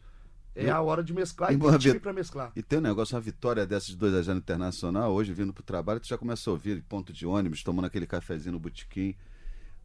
É 0.56 0.70
a 0.70 0.82
hora 0.82 1.04
de 1.04 1.14
mesclar 1.14 1.52
e 1.52 1.56
e, 1.56 1.60
tem 1.60 1.78
time 1.78 2.00
pra 2.00 2.14
mesclar. 2.14 2.52
E 2.56 2.62
tem 2.62 2.80
um 2.80 2.82
negócio, 2.82 3.16
uma 3.16 3.22
vitória 3.22 3.66
dessas 3.66 3.90
de 3.90 3.96
2 3.96 4.14
a 4.14 4.22
0 4.22 4.38
internacional, 4.38 5.12
hoje 5.14 5.34
vindo 5.34 5.54
pro 5.54 5.64
trabalho, 5.64 6.00
tu 6.00 6.08
já 6.08 6.18
começa 6.18 6.50
a 6.50 6.54
ouvir 6.54 6.84
ponto 6.84 7.14
de 7.14 7.26
ônibus, 7.26 7.64
tomando 7.64 7.86
aquele 7.86 8.06
cafezinho 8.06 8.54
no 8.54 8.60
botequim. 8.60 9.16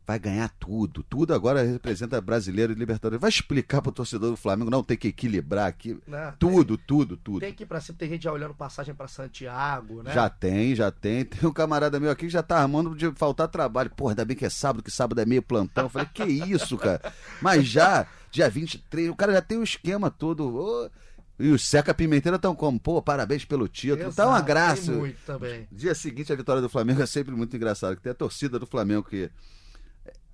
Vai 0.06 0.20
ganhar 0.20 0.48
tudo. 0.60 1.02
Tudo 1.02 1.34
agora 1.34 1.64
representa 1.64 2.20
brasileiro 2.20 2.72
e 2.72 2.76
libertadores. 2.76 3.20
Vai 3.20 3.28
explicar 3.28 3.82
pro 3.82 3.90
torcedor 3.90 4.30
do 4.30 4.36
Flamengo, 4.36 4.70
não 4.70 4.82
tem 4.82 4.96
que 4.96 5.08
equilibrar 5.08 5.66
aqui. 5.66 5.98
Né? 6.06 6.32
Tudo, 6.38 6.78
tudo, 6.78 7.16
tudo. 7.16 7.40
Tem 7.40 7.52
que 7.52 7.64
ir 7.64 7.66
pra 7.66 7.80
cima, 7.80 7.98
tem 7.98 8.10
gente 8.10 8.22
já 8.22 8.32
olhando 8.32 8.54
passagem 8.54 8.94
pra 8.94 9.08
Santiago, 9.08 10.04
né? 10.04 10.14
Já 10.14 10.30
tem, 10.30 10.76
já 10.76 10.92
tem. 10.92 11.24
Tem 11.26 11.48
um 11.48 11.52
camarada 11.52 11.98
meu 11.98 12.10
aqui 12.10 12.26
que 12.26 12.32
já 12.32 12.42
tá 12.42 12.60
armando 12.60 12.94
de 12.94 13.10
faltar 13.16 13.48
trabalho. 13.48 13.90
Porra, 13.90 14.12
ainda 14.12 14.24
bem 14.24 14.36
que 14.36 14.44
é 14.44 14.50
sábado, 14.50 14.80
que 14.80 14.92
sábado 14.92 15.20
é 15.20 15.26
meio 15.26 15.42
plantão. 15.42 15.86
Eu 15.86 15.90
falei, 15.90 16.08
que 16.14 16.22
isso, 16.22 16.78
cara? 16.78 17.12
Mas 17.42 17.66
já, 17.66 18.06
dia 18.36 18.50
23, 18.50 19.08
o 19.08 19.16
cara 19.16 19.32
já 19.32 19.40
tem 19.40 19.58
o 19.58 19.62
esquema 19.62 20.10
todo. 20.10 20.90
E 21.38 21.48
os 21.50 21.66
Seca 21.66 21.92
Pimenteira 21.92 22.36
estão 22.36 22.54
como? 22.54 22.78
Pô, 22.78 23.02
parabéns 23.02 23.44
pelo 23.44 23.68
título. 23.68 24.12
tá 24.12 24.26
uma 24.26 24.36
Exato, 24.36 24.46
graça. 24.46 24.92
Muito 24.92 25.18
também. 25.26 25.66
Dia 25.72 25.94
seguinte, 25.94 26.32
a 26.32 26.36
vitória 26.36 26.62
do 26.62 26.68
Flamengo 26.68 27.02
é 27.02 27.06
sempre 27.06 27.34
muito 27.34 27.56
engraçado. 27.56 27.96
Que 27.96 28.02
tem 28.02 28.12
a 28.12 28.14
torcida 28.14 28.58
do 28.58 28.66
Flamengo 28.66 29.08
que 29.08 29.30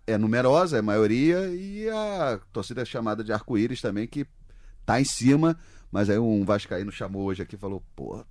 é 0.07 0.19
numerosa, 0.19 0.79
é 0.79 0.83
maioria, 0.83 1.47
e 1.49 1.89
a 1.89 2.41
torcida 2.53 2.85
chamada 2.85 3.23
de 3.23 3.33
arco-íris 3.33 3.81
também, 3.81 4.07
que 4.07 4.27
tá 4.85 5.01
em 5.01 5.05
cima. 5.05 5.57
Mas 5.91 6.11
aí 6.11 6.19
um 6.19 6.45
Vascaíno 6.45 6.91
chamou 6.91 7.25
hoje 7.25 7.43
aqui 7.43 7.55
e 7.55 7.59
falou: 7.59 7.83
pô, 7.95 8.25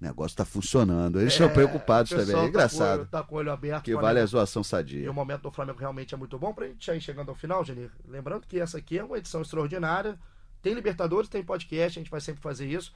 o 0.00 0.04
negócio 0.04 0.36
tá 0.36 0.44
funcionando. 0.44 1.20
Eles 1.20 1.32
estão 1.34 1.48
É, 1.48 1.52
preocupados 1.52 2.10
também. 2.10 2.34
É 2.36 2.46
engraçado. 2.46 2.78
Tá 2.80 2.84
com, 2.88 2.94
o 2.94 2.98
olho- 2.98 3.06
tá 3.10 3.22
com 3.22 3.34
o 3.34 3.38
olho 3.38 3.52
aberto. 3.52 3.84
que 3.84 3.94
vale 3.94 4.18
a 4.20 4.26
zoação 4.26 4.62
E 4.62 4.64
sadia. 4.64 5.10
o 5.10 5.14
momento 5.14 5.42
do 5.42 5.50
Flamengo 5.50 5.78
realmente 5.78 6.14
é 6.14 6.16
muito 6.18 6.38
bom 6.38 6.52
pra 6.54 6.66
gente 6.66 6.84
já 6.86 6.94
ir 6.94 7.00
chegando 7.00 7.28
ao 7.28 7.34
final, 7.34 7.64
Janir. 7.64 7.90
Lembrando 8.08 8.46
que 8.46 8.58
essa 8.58 8.78
aqui 8.78 8.98
é 8.98 9.04
uma 9.04 9.18
edição 9.18 9.42
extraordinária. 9.42 10.18
Tem 10.62 10.72
Libertadores, 10.74 11.28
tem 11.28 11.42
podcast, 11.42 11.98
a 11.98 12.02
gente 12.02 12.10
vai 12.10 12.20
sempre 12.20 12.40
fazer 12.42 12.66
isso. 12.66 12.94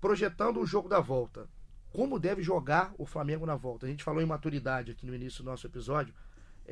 Projetando 0.00 0.60
o 0.60 0.66
jogo 0.66 0.88
da 0.88 1.00
volta. 1.00 1.46
Como 1.92 2.18
deve 2.18 2.42
jogar 2.42 2.92
o 2.96 3.04
Flamengo 3.04 3.44
na 3.44 3.56
volta? 3.56 3.86
A 3.86 3.88
gente 3.88 4.04
falou 4.04 4.22
em 4.22 4.26
maturidade 4.26 4.92
aqui 4.92 5.04
no 5.04 5.14
início 5.14 5.42
do 5.42 5.50
nosso 5.50 5.66
episódio. 5.66 6.14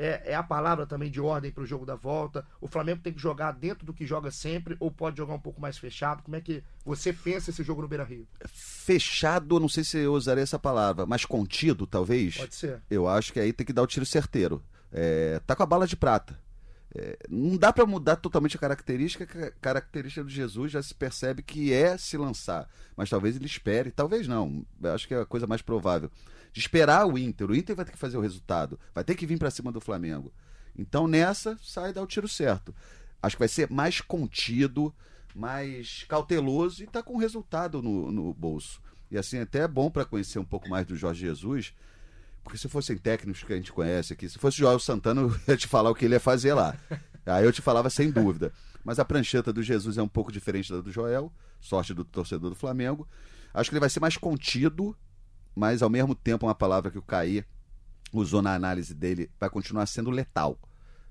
É, 0.00 0.30
é 0.30 0.34
a 0.36 0.44
palavra 0.44 0.86
também 0.86 1.10
de 1.10 1.20
ordem 1.20 1.50
para 1.50 1.64
o 1.64 1.66
jogo 1.66 1.84
da 1.84 1.96
volta. 1.96 2.46
O 2.60 2.68
Flamengo 2.68 3.02
tem 3.02 3.12
que 3.12 3.20
jogar 3.20 3.50
dentro 3.50 3.84
do 3.84 3.92
que 3.92 4.06
joga 4.06 4.30
sempre 4.30 4.76
ou 4.78 4.92
pode 4.92 5.16
jogar 5.16 5.34
um 5.34 5.40
pouco 5.40 5.60
mais 5.60 5.76
fechado? 5.76 6.22
Como 6.22 6.36
é 6.36 6.40
que 6.40 6.62
você 6.84 7.12
pensa 7.12 7.50
esse 7.50 7.64
jogo 7.64 7.82
no 7.82 7.88
Beira 7.88 8.04
Rio? 8.04 8.24
Fechado, 8.46 9.58
não 9.58 9.68
sei 9.68 9.82
se 9.82 9.98
eu 9.98 10.14
usaria 10.14 10.44
essa 10.44 10.58
palavra, 10.58 11.04
mas 11.04 11.24
contido, 11.24 11.84
talvez. 11.84 12.36
Pode 12.36 12.54
ser. 12.54 12.80
Eu 12.88 13.08
acho 13.08 13.32
que 13.32 13.40
aí 13.40 13.52
tem 13.52 13.66
que 13.66 13.72
dar 13.72 13.82
o 13.82 13.88
tiro 13.88 14.06
certeiro. 14.06 14.62
É, 14.92 15.40
tá 15.44 15.56
com 15.56 15.64
a 15.64 15.66
bala 15.66 15.84
de 15.84 15.96
prata. 15.96 16.38
É, 16.94 17.18
não 17.28 17.56
dá 17.56 17.72
pra 17.72 17.84
mudar 17.84 18.16
totalmente 18.16 18.56
a 18.56 18.60
característica, 18.60 19.24
a 19.46 19.50
característica 19.60 20.22
do 20.22 20.30
Jesus 20.30 20.72
já 20.72 20.82
se 20.82 20.94
percebe 20.94 21.42
que 21.42 21.72
é 21.72 21.98
se 21.98 22.16
lançar. 22.16 22.68
Mas 22.96 23.10
talvez 23.10 23.34
ele 23.34 23.46
espere, 23.46 23.90
talvez 23.90 24.28
não. 24.28 24.64
Acho 24.94 25.08
que 25.08 25.14
é 25.14 25.20
a 25.20 25.26
coisa 25.26 25.46
mais 25.46 25.60
provável. 25.60 26.08
De 26.52 26.60
esperar 26.60 27.06
o 27.06 27.18
Inter. 27.18 27.50
O 27.50 27.56
Inter 27.56 27.76
vai 27.76 27.84
ter 27.84 27.92
que 27.92 27.98
fazer 27.98 28.16
o 28.16 28.20
resultado. 28.20 28.78
Vai 28.94 29.04
ter 29.04 29.14
que 29.14 29.26
vir 29.26 29.38
pra 29.38 29.50
cima 29.50 29.70
do 29.70 29.80
Flamengo. 29.80 30.32
Então 30.76 31.08
nessa, 31.08 31.58
sai 31.62 31.92
dá 31.92 32.02
o 32.02 32.06
tiro 32.06 32.28
certo. 32.28 32.74
Acho 33.22 33.36
que 33.36 33.40
vai 33.40 33.48
ser 33.48 33.70
mais 33.70 34.00
contido, 34.00 34.94
mais 35.34 36.04
cauteloso 36.08 36.82
e 36.82 36.86
tá 36.86 37.02
com 37.02 37.16
resultado 37.16 37.82
no, 37.82 38.12
no 38.12 38.32
bolso. 38.32 38.80
E 39.10 39.18
assim, 39.18 39.38
até 39.38 39.60
é 39.60 39.68
bom 39.68 39.90
pra 39.90 40.04
conhecer 40.04 40.38
um 40.38 40.44
pouco 40.44 40.68
mais 40.68 40.86
do 40.86 40.96
Jorge 40.96 41.20
Jesus. 41.20 41.74
Porque 42.44 42.56
se 42.56 42.68
fossem 42.68 42.96
técnicos 42.96 43.42
que 43.42 43.52
a 43.52 43.56
gente 43.56 43.72
conhece 43.72 44.12
aqui, 44.12 44.28
se 44.28 44.38
fosse 44.38 44.56
o 44.58 44.60
Joel 44.60 44.78
Santana, 44.78 45.20
eu 45.22 45.34
ia 45.48 45.56
te 45.56 45.66
falar 45.66 45.90
o 45.90 45.94
que 45.94 46.04
ele 46.04 46.14
ia 46.14 46.20
fazer 46.20 46.54
lá. 46.54 46.76
Aí 47.26 47.44
eu 47.44 47.52
te 47.52 47.60
falava 47.60 47.90
sem 47.90 48.10
dúvida. 48.10 48.52
Mas 48.84 48.98
a 48.98 49.04
prancheta 49.04 49.52
do 49.52 49.62
Jesus 49.62 49.98
é 49.98 50.02
um 50.02 50.08
pouco 50.08 50.32
diferente 50.32 50.72
da 50.72 50.80
do 50.80 50.90
Joel, 50.90 51.32
sorte 51.60 51.92
do 51.92 52.04
torcedor 52.04 52.48
do 52.48 52.56
Flamengo. 52.56 53.06
Acho 53.52 53.68
que 53.68 53.74
ele 53.74 53.80
vai 53.80 53.90
ser 53.90 54.00
mais 54.00 54.16
contido, 54.16 54.96
mas 55.54 55.82
ao 55.82 55.90
mesmo 55.90 56.14
tempo 56.14 56.46
uma 56.46 56.54
palavra 56.54 56.90
que 56.90 56.98
o 56.98 57.02
Caí 57.02 57.44
usou 58.12 58.40
na 58.40 58.54
análise 58.54 58.94
dele 58.94 59.30
vai 59.38 59.50
continuar 59.50 59.86
sendo 59.86 60.10
letal. 60.10 60.58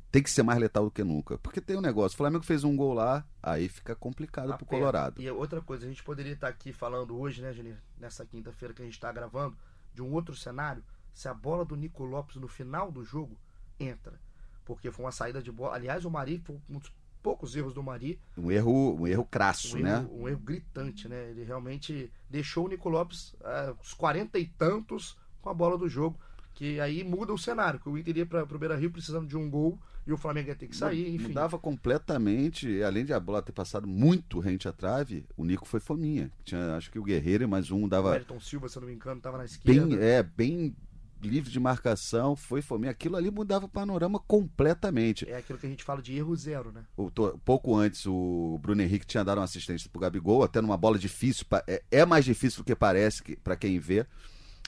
Tem 0.10 0.24
que 0.24 0.32
ser 0.32 0.42
mais 0.42 0.58
letal 0.60 0.86
do 0.86 0.92
que 0.92 1.04
nunca. 1.04 1.38
Porque 1.38 1.60
tem 1.60 1.78
um 1.78 1.82
negócio, 1.82 2.16
o 2.16 2.18
Flamengo 2.18 2.44
fez 2.44 2.64
um 2.64 2.76
gol 2.76 2.94
lá, 2.94 3.26
aí 3.44 3.68
fica 3.68 3.96
complicado 3.96 4.46
pro 4.46 4.56
Aperta. 4.56 4.76
Colorado. 4.76 5.22
E 5.22 5.30
outra 5.30 5.62
coisa, 5.62 5.86
a 5.86 5.90
gente 5.90 6.04
poderia 6.04 6.34
estar 6.34 6.48
aqui 6.48 6.72
falando 6.72 7.20
hoje, 7.20 7.42
né, 7.42 7.52
Janir, 7.54 7.78
nessa 8.00 8.26
quinta-feira 8.26 8.74
que 8.74 8.82
a 8.82 8.86
gente 8.86 8.94
está 8.94 9.12
gravando, 9.12 9.58
de 9.94 10.02
um 10.02 10.12
outro 10.14 10.36
cenário, 10.36 10.84
se 11.14 11.28
a 11.28 11.34
bola 11.34 11.66
do 11.66 11.76
Nico 11.76 12.06
Lopes 12.06 12.38
no 12.38 12.48
final 12.48 12.92
do 12.92 13.04
jogo 13.04 13.38
entra. 13.80 14.20
Porque 14.64 14.92
foi 14.92 15.06
uma 15.06 15.12
saída 15.12 15.42
de 15.42 15.52
bola. 15.52 15.76
Aliás, 15.76 16.06
o 16.06 16.10
Mari 16.12 16.40
foi 16.40 16.60
um 16.70 16.80
dos 16.80 16.92
poucos 17.28 17.58
erros 17.58 17.74
do 17.74 17.84
Mari. 17.84 18.18
Um 18.38 18.50
erro, 18.50 18.96
um 19.02 19.06
erro 19.06 19.26
crasso, 19.26 19.78
Um, 19.78 19.82
né? 19.82 19.96
erro, 19.98 20.22
um 20.22 20.30
erro 20.30 20.40
gritante, 20.40 21.10
né? 21.10 21.30
Ele 21.32 21.44
realmente 21.44 22.10
deixou 22.30 22.66
o 22.66 22.70
Nico 22.70 22.88
Lopes 22.88 23.36
ah, 23.44 23.74
os 23.84 23.94
40 23.94 24.40
e 24.40 24.46
tantos 24.46 25.18
com 25.42 25.50
a 25.50 25.54
bola 25.54 25.78
do 25.78 25.90
jogo. 25.90 26.18
Que 26.54 26.80
aí 26.80 27.04
muda 27.04 27.34
o 27.34 27.38
cenário, 27.38 27.82
que 27.82 27.90
o 27.90 27.98
Inter 27.98 28.18
ia 28.18 28.26
para 28.26 28.44
o 28.44 28.58
Beira 28.58 28.78
Rio 28.78 28.90
precisando 28.90 29.28
de 29.28 29.36
um 29.36 29.50
gol 29.50 29.78
e 30.08 30.14
o 30.14 30.18
Flamengo 30.18 30.48
ia 30.48 30.56
ter 30.56 30.68
que 30.68 30.76
sair, 30.76 31.14
enfim. 31.14 31.28
Mudava 31.28 31.60
completamente, 31.60 32.82
além 32.82 33.04
de 33.04 33.12
a 33.12 33.20
bola 33.20 33.42
ter 33.42 33.52
passado 33.52 33.86
muito 33.86 34.40
rente 34.40 34.68
à 34.68 34.72
trave, 34.72 35.26
o 35.36 35.44
Nico 35.44 35.68
foi 35.68 35.82
fominha. 35.82 36.32
Tinha, 36.46 36.78
acho 36.78 36.90
que 36.90 36.98
o 36.98 37.04
Guerreiro 37.04 37.44
e 37.44 37.48
mais 37.48 37.70
um 37.72 37.84
O 37.84 37.88
dava 37.90 38.16
Elton 38.16 38.40
Silva, 38.40 38.70
se 38.70 38.78
eu 38.78 38.82
não 38.82 38.88
me 38.88 38.96
engano, 38.96 39.18
estava 39.18 39.38
na 39.38 39.44
esquerda. 39.46 39.86
bem, 39.86 40.00
é, 40.02 40.24
bem 40.24 40.76
livre 41.22 41.50
de 41.52 41.60
marcação, 41.60 42.36
foi 42.36 42.62
fominha. 42.62 42.92
Aquilo 42.92 43.16
ali 43.16 43.30
mudava 43.32 43.66
o 43.66 43.70
panorama 43.70 44.20
completamente. 44.20 45.30
É 45.30 45.38
aquilo 45.38 45.58
que 45.60 45.66
a 45.66 45.70
gente 45.70 45.84
fala 45.84 46.02
de 46.02 46.16
erro 46.16 46.36
zero, 46.36 46.72
né? 46.72 46.84
O- 46.96 47.10
to- 47.12 47.40
pouco 47.44 47.76
antes 47.76 48.06
o 48.06 48.60
Bruno 48.62 48.82
Henrique 48.82 49.06
tinha 49.06 49.24
dado 49.24 49.38
uma 49.40 49.44
assistência 49.46 49.90
pro 49.90 50.00
Gabigol, 50.02 50.44
até 50.44 50.62
numa 50.62 50.78
bola 50.78 50.98
difícil, 50.98 51.46
pa- 51.50 51.64
é, 51.68 51.84
é 51.92 52.06
mais 52.06 52.26
difícil 52.26 52.62
do 52.62 52.66
que 52.66 52.76
parece 52.76 53.24
que, 53.24 53.36
para 53.36 53.56
quem 53.56 53.80
vê. 53.80 54.06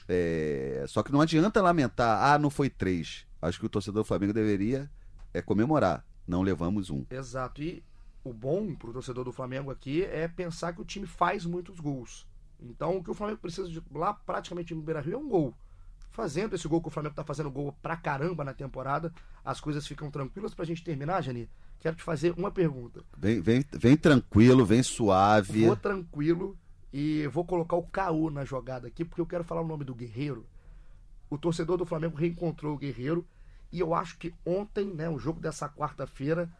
É, 0.08 0.84
só 0.88 1.02
que 1.02 1.12
não 1.12 1.20
adianta 1.20 1.62
lamentar, 1.62 2.32
ah, 2.32 2.38
não 2.38 2.50
foi 2.50 2.68
três. 2.68 3.26
Acho 3.40 3.60
que 3.60 3.66
o 3.66 3.68
torcedor 3.70 4.02
do 4.02 4.06
Flamengo 4.06 4.32
deveria 4.32 4.90
é 5.32 5.40
comemorar. 5.40 6.04
Não 6.26 6.42
levamos 6.42 6.90
um. 6.90 7.04
Exato. 7.10 7.62
E 7.62 7.82
o 8.24 8.32
bom 8.32 8.74
pro 8.74 8.92
torcedor 8.92 9.24
do 9.24 9.32
Flamengo 9.32 9.70
aqui 9.70 10.02
é 10.04 10.26
pensar 10.28 10.72
que 10.72 10.80
o 10.80 10.84
time 10.84 11.06
faz 11.06 11.46
muitos 11.46 11.78
gols. 11.80 12.26
Então 12.60 12.96
o 12.98 13.02
que 13.04 13.10
o 13.10 13.14
Flamengo 13.14 13.38
precisa 13.40 13.68
de 13.68 13.82
lá 13.94 14.12
praticamente 14.12 14.74
no 14.74 14.82
Beira 14.82 15.00
Rio 15.00 15.14
é 15.14 15.18
um 15.18 15.28
gol. 15.28 15.54
Fazendo 16.20 16.54
esse 16.54 16.68
gol 16.68 16.82
que 16.82 16.88
o 16.88 16.90
Flamengo 16.90 17.14
tá 17.14 17.24
fazendo 17.24 17.50
gol 17.50 17.74
pra 17.80 17.96
caramba 17.96 18.44
na 18.44 18.52
temporada, 18.52 19.10
as 19.42 19.58
coisas 19.58 19.86
ficam 19.86 20.10
tranquilas 20.10 20.52
pra 20.52 20.66
gente 20.66 20.84
terminar, 20.84 21.22
Jani. 21.22 21.48
Quero 21.78 21.96
te 21.96 22.02
fazer 22.02 22.34
uma 22.36 22.50
pergunta. 22.50 23.02
Vem, 23.16 23.40
vem, 23.40 23.64
vem 23.72 23.96
tranquilo, 23.96 24.66
vem 24.66 24.82
suave. 24.82 25.64
Vou 25.64 25.74
tranquilo 25.76 26.58
e 26.92 27.26
vou 27.28 27.42
colocar 27.42 27.76
o 27.76 27.84
Caô 27.84 28.28
na 28.28 28.44
jogada 28.44 28.86
aqui, 28.86 29.02
porque 29.02 29.22
eu 29.22 29.24
quero 29.24 29.44
falar 29.44 29.62
o 29.62 29.66
nome 29.66 29.82
do 29.82 29.94
Guerreiro. 29.94 30.44
O 31.30 31.38
torcedor 31.38 31.78
do 31.78 31.86
Flamengo 31.86 32.18
reencontrou 32.18 32.74
o 32.74 32.78
Guerreiro 32.78 33.26
e 33.72 33.80
eu 33.80 33.94
acho 33.94 34.18
que 34.18 34.34
ontem, 34.44 34.92
né, 34.92 35.08
o 35.08 35.18
jogo 35.18 35.40
dessa 35.40 35.70
quarta-feira, 35.70 36.52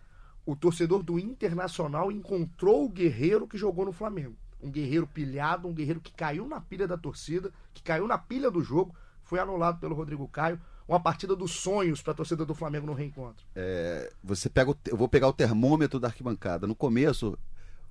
o 0.47 0.57
torcedor 0.57 1.03
do 1.03 1.19
Internacional 1.19 2.11
encontrou 2.11 2.87
o 2.87 2.89
Guerreiro 2.89 3.47
que 3.47 3.59
jogou 3.59 3.85
no 3.85 3.93
Flamengo. 3.93 4.37
Um 4.63 4.71
guerreiro 4.71 5.07
pilhado, 5.07 5.69
um 5.69 5.75
guerreiro 5.75 6.01
que 6.01 6.15
caiu 6.15 6.49
na 6.49 6.63
pilha 6.63 6.89
da 6.89 6.97
torcida, 6.97 7.53
que 7.75 7.83
caiu 7.83 8.07
na 8.07 8.17
pilha 8.17 8.51
do 8.51 8.63
jogo, 8.63 8.95
foi 9.31 9.39
anulado 9.39 9.79
pelo 9.79 9.95
Rodrigo 9.95 10.27
Caio. 10.27 10.61
Uma 10.89 10.99
partida 10.99 11.37
dos 11.37 11.53
sonhos 11.53 12.03
para 12.03 12.13
a 12.13 12.17
torcida 12.17 12.45
do 12.45 12.53
Flamengo 12.53 12.85
no 12.85 12.93
reencontro. 12.95 13.47
É, 13.55 14.13
você 14.25 14.51
pega 14.51 14.73
o, 14.73 14.77
eu 14.89 14.97
vou 14.97 15.09
pegar 15.09 15.29
o 15.29 15.33
termômetro 15.33 16.01
da 16.01 16.09
arquibancada. 16.09 16.67
No 16.67 16.75
começo, 16.75 17.39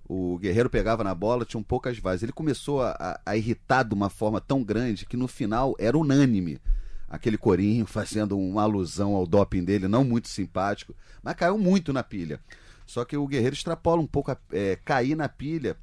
o 0.06 0.38
Guerreiro 0.38 0.70
pegava 0.70 1.02
na 1.02 1.16
bola, 1.16 1.46
tinham 1.46 1.64
poucas 1.64 1.98
vazes. 1.98 2.24
Ele 2.24 2.34
começou 2.34 2.82
a, 2.84 2.92
a- 3.00 3.22
a 3.26 3.38
irritar 3.38 3.84
de 3.84 3.94
uma 3.94 4.10
forma 4.10 4.42
tão 4.42 4.62
grande 4.62 5.06
que 5.06 5.16
no 5.16 5.30
final 5.30 5.76
era 5.80 5.98
unânime. 5.98 6.60
Aquele 7.08 7.38
corinho 7.38 7.86
fazendo 7.86 8.38
uma 8.38 8.64
alusão 8.64 9.16
ao 9.16 9.26
doping 9.26 9.64
dele, 9.64 9.88
não 9.88 10.04
muito 10.04 10.28
simpático, 10.28 10.94
mas 11.24 11.36
caiu 11.36 11.58
muito 11.58 11.94
na 11.94 12.04
pilha. 12.04 12.42
Só 12.86 13.06
que 13.06 13.16
o 13.16 13.26
Guerreiro 13.28 13.56
extrapola 13.56 14.02
um 14.02 14.08
pouco, 14.08 14.30
a, 14.32 14.38
é, 14.52 14.76
cair 14.84 15.16
na 15.16 15.30
pilha 15.30 15.78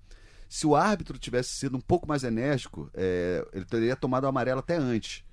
Se 0.49 0.66
o 0.66 0.77
árbitro 0.77 1.19
tivesse 1.19 1.51
sido 1.51 1.77
um 1.77 1.81
pouco 1.81 2.07
mais 2.07 2.23
enérgico, 2.23 2.88
é, 2.95 3.45
ele 3.53 3.64
teria 3.64 3.97
tomado 3.97 4.25
o 4.25 4.29
amarelo 4.29 4.61
até 4.61 4.77
antes. 4.77 5.25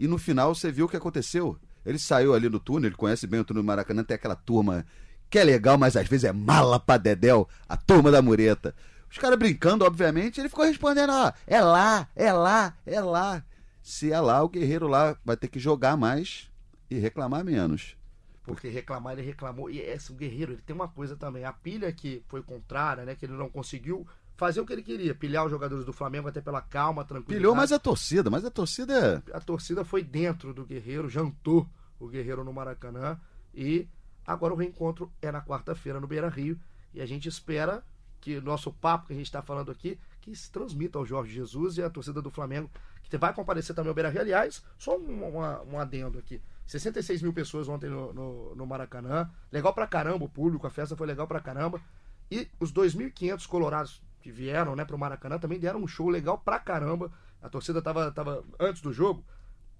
E 0.00 0.08
no 0.08 0.16
final 0.16 0.54
você 0.54 0.72
viu 0.72 0.86
o 0.86 0.88
que 0.88 0.96
aconteceu? 0.96 1.58
Ele 1.84 1.98
saiu 1.98 2.32
ali 2.32 2.48
no 2.48 2.58
túnel, 2.58 2.88
ele 2.88 2.96
conhece 2.96 3.26
bem 3.26 3.38
o 3.38 3.44
túnel 3.44 3.62
do 3.62 3.66
Maracanã, 3.66 4.02
tem 4.02 4.14
aquela 4.14 4.34
turma 4.34 4.86
que 5.28 5.38
é 5.38 5.44
legal, 5.44 5.76
mas 5.76 5.94
às 5.94 6.08
vezes 6.08 6.24
é 6.24 6.32
mala 6.32 6.80
pra 6.80 6.96
dedéu, 6.96 7.46
a 7.68 7.76
turma 7.76 8.10
da 8.10 8.22
mureta. 8.22 8.74
Os 9.10 9.18
caras 9.18 9.38
brincando, 9.38 9.84
obviamente, 9.84 10.40
ele 10.40 10.48
ficou 10.48 10.64
respondendo, 10.64 11.10
ó, 11.10 11.30
é 11.46 11.60
lá, 11.60 12.08
é 12.16 12.32
lá, 12.32 12.74
é 12.86 12.98
lá. 12.98 13.44
Se 13.82 14.10
é 14.10 14.18
lá, 14.18 14.42
o 14.42 14.48
guerreiro 14.48 14.88
lá 14.88 15.18
vai 15.22 15.36
ter 15.36 15.48
que 15.48 15.58
jogar 15.58 15.98
mais 15.98 16.50
e 16.90 16.98
reclamar 16.98 17.44
menos. 17.44 17.94
Porque 18.42 18.68
reclamar, 18.68 19.12
ele 19.12 19.22
reclamou. 19.22 19.70
E 19.70 19.80
esse, 19.80 20.10
o 20.10 20.14
guerreiro, 20.14 20.52
ele 20.52 20.62
tem 20.62 20.74
uma 20.74 20.88
coisa 20.88 21.14
também. 21.14 21.44
A 21.44 21.52
pilha 21.52 21.92
que 21.92 22.22
foi 22.26 22.42
contrária, 22.42 23.04
né? 23.04 23.14
Que 23.14 23.26
ele 23.26 23.34
não 23.34 23.50
conseguiu 23.50 24.06
fazer 24.40 24.58
o 24.62 24.64
que 24.64 24.72
ele 24.72 24.82
queria. 24.82 25.14
Pilhar 25.14 25.44
os 25.44 25.50
jogadores 25.50 25.84
do 25.84 25.92
Flamengo 25.92 26.26
até 26.26 26.40
pela 26.40 26.62
calma, 26.62 27.04
tranquilidade. 27.04 27.38
Pilhou 27.38 27.54
mais 27.54 27.72
a 27.72 27.78
torcida, 27.78 28.30
mas 28.30 28.42
a 28.42 28.50
torcida... 28.50 29.22
A 29.34 29.38
torcida 29.38 29.84
foi 29.84 30.02
dentro 30.02 30.54
do 30.54 30.64
guerreiro, 30.64 31.10
jantou 31.10 31.68
o 31.98 32.08
guerreiro 32.08 32.42
no 32.42 32.50
Maracanã. 32.50 33.20
E 33.54 33.86
agora 34.26 34.54
o 34.54 34.56
reencontro 34.56 35.12
é 35.20 35.30
na 35.30 35.42
quarta-feira 35.42 36.00
no 36.00 36.06
Beira-Rio. 36.06 36.58
E 36.94 37.02
a 37.02 37.06
gente 37.06 37.28
espera 37.28 37.84
que 38.18 38.40
nosso 38.40 38.72
papo 38.72 39.08
que 39.08 39.12
a 39.12 39.16
gente 39.16 39.26
está 39.26 39.42
falando 39.42 39.70
aqui, 39.70 39.98
que 40.22 40.34
se 40.34 40.50
transmita 40.50 40.98
ao 40.98 41.04
Jorge 41.04 41.34
Jesus 41.34 41.76
e 41.76 41.82
à 41.82 41.90
torcida 41.90 42.22
do 42.22 42.30
Flamengo, 42.30 42.70
que 43.02 43.18
vai 43.18 43.34
comparecer 43.34 43.76
também 43.76 43.90
ao 43.90 43.94
Beira-Rio. 43.94 44.22
Aliás, 44.22 44.64
só 44.78 44.96
um, 44.96 45.36
um 45.70 45.78
adendo 45.78 46.18
aqui. 46.18 46.40
66 46.66 47.20
mil 47.20 47.34
pessoas 47.34 47.68
ontem 47.68 47.90
no, 47.90 48.10
no, 48.14 48.54
no, 48.54 48.66
Maracanã. 48.66 49.28
Legal 49.52 49.74
pra 49.74 49.86
caramba 49.86 50.24
o 50.24 50.28
público, 50.30 50.66
a 50.66 50.70
festa 50.70 50.96
foi 50.96 51.06
legal 51.06 51.26
pra 51.26 51.40
caramba. 51.40 51.78
E 52.30 52.48
os 52.58 52.72
2.500 52.72 53.46
colorados 53.46 54.00
que 54.20 54.30
vieram 54.30 54.76
né, 54.76 54.84
pro 54.84 54.98
Maracanã 54.98 55.38
também 55.38 55.58
deram 55.58 55.82
um 55.82 55.86
show 55.86 56.08
legal 56.08 56.38
pra 56.38 56.58
caramba. 56.58 57.10
A 57.42 57.48
torcida 57.48 57.80
tava, 57.80 58.10
tava 58.10 58.44
antes 58.58 58.82
do 58.82 58.92
jogo, 58.92 59.24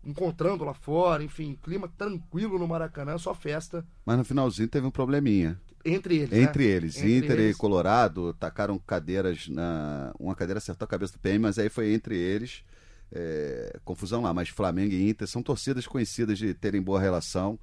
encontrando 0.04 0.64
lá 0.64 0.74
fora, 0.74 1.22
enfim, 1.22 1.58
clima 1.62 1.88
tranquilo 1.96 2.58
no 2.58 2.66
Maracanã, 2.66 3.18
só 3.18 3.34
festa. 3.34 3.84
Mas 4.04 4.18
no 4.18 4.24
finalzinho 4.24 4.68
teve 4.68 4.86
um 4.86 4.90
probleminha. 4.90 5.60
Entre 5.84 6.16
eles. 6.16 6.32
Entre 6.32 6.64
né? 6.64 6.70
eles. 6.70 6.96
Entre 6.96 7.16
Inter 7.16 7.38
eles. 7.38 7.56
e 7.56 7.58
Colorado 7.58 8.34
tacaram 8.34 8.78
cadeiras 8.78 9.48
na. 9.48 10.12
Uma 10.18 10.34
cadeira 10.34 10.58
acertou 10.58 10.84
a 10.84 10.88
cabeça 10.88 11.12
do 11.14 11.18
PM, 11.18 11.38
mas 11.38 11.58
aí 11.58 11.68
foi 11.68 11.92
entre 11.92 12.16
eles 12.16 12.62
é, 13.12 13.78
confusão 13.84 14.22
lá, 14.22 14.32
mas 14.32 14.48
Flamengo 14.48 14.92
e 14.92 15.08
Inter 15.08 15.26
são 15.26 15.42
torcidas 15.42 15.86
conhecidas 15.86 16.38
de 16.38 16.54
terem 16.54 16.80
boa 16.80 17.00
relação. 17.00 17.58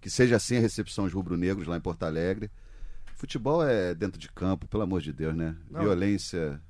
Que 0.00 0.10
seja 0.10 0.36
assim 0.36 0.56
a 0.56 0.60
recepção 0.60 1.04
dos 1.04 1.14
rubro-negros 1.14 1.66
lá 1.66 1.76
em 1.76 1.80
Porto 1.80 2.02
Alegre. 2.02 2.50
Futebol 3.24 3.66
é 3.66 3.94
dentro 3.94 4.20
de 4.20 4.30
campo, 4.30 4.68
pelo 4.68 4.82
amor 4.82 5.00
de 5.00 5.10
Deus, 5.10 5.34
né? 5.34 5.56
Não. 5.70 5.80
Violência, 5.80 6.60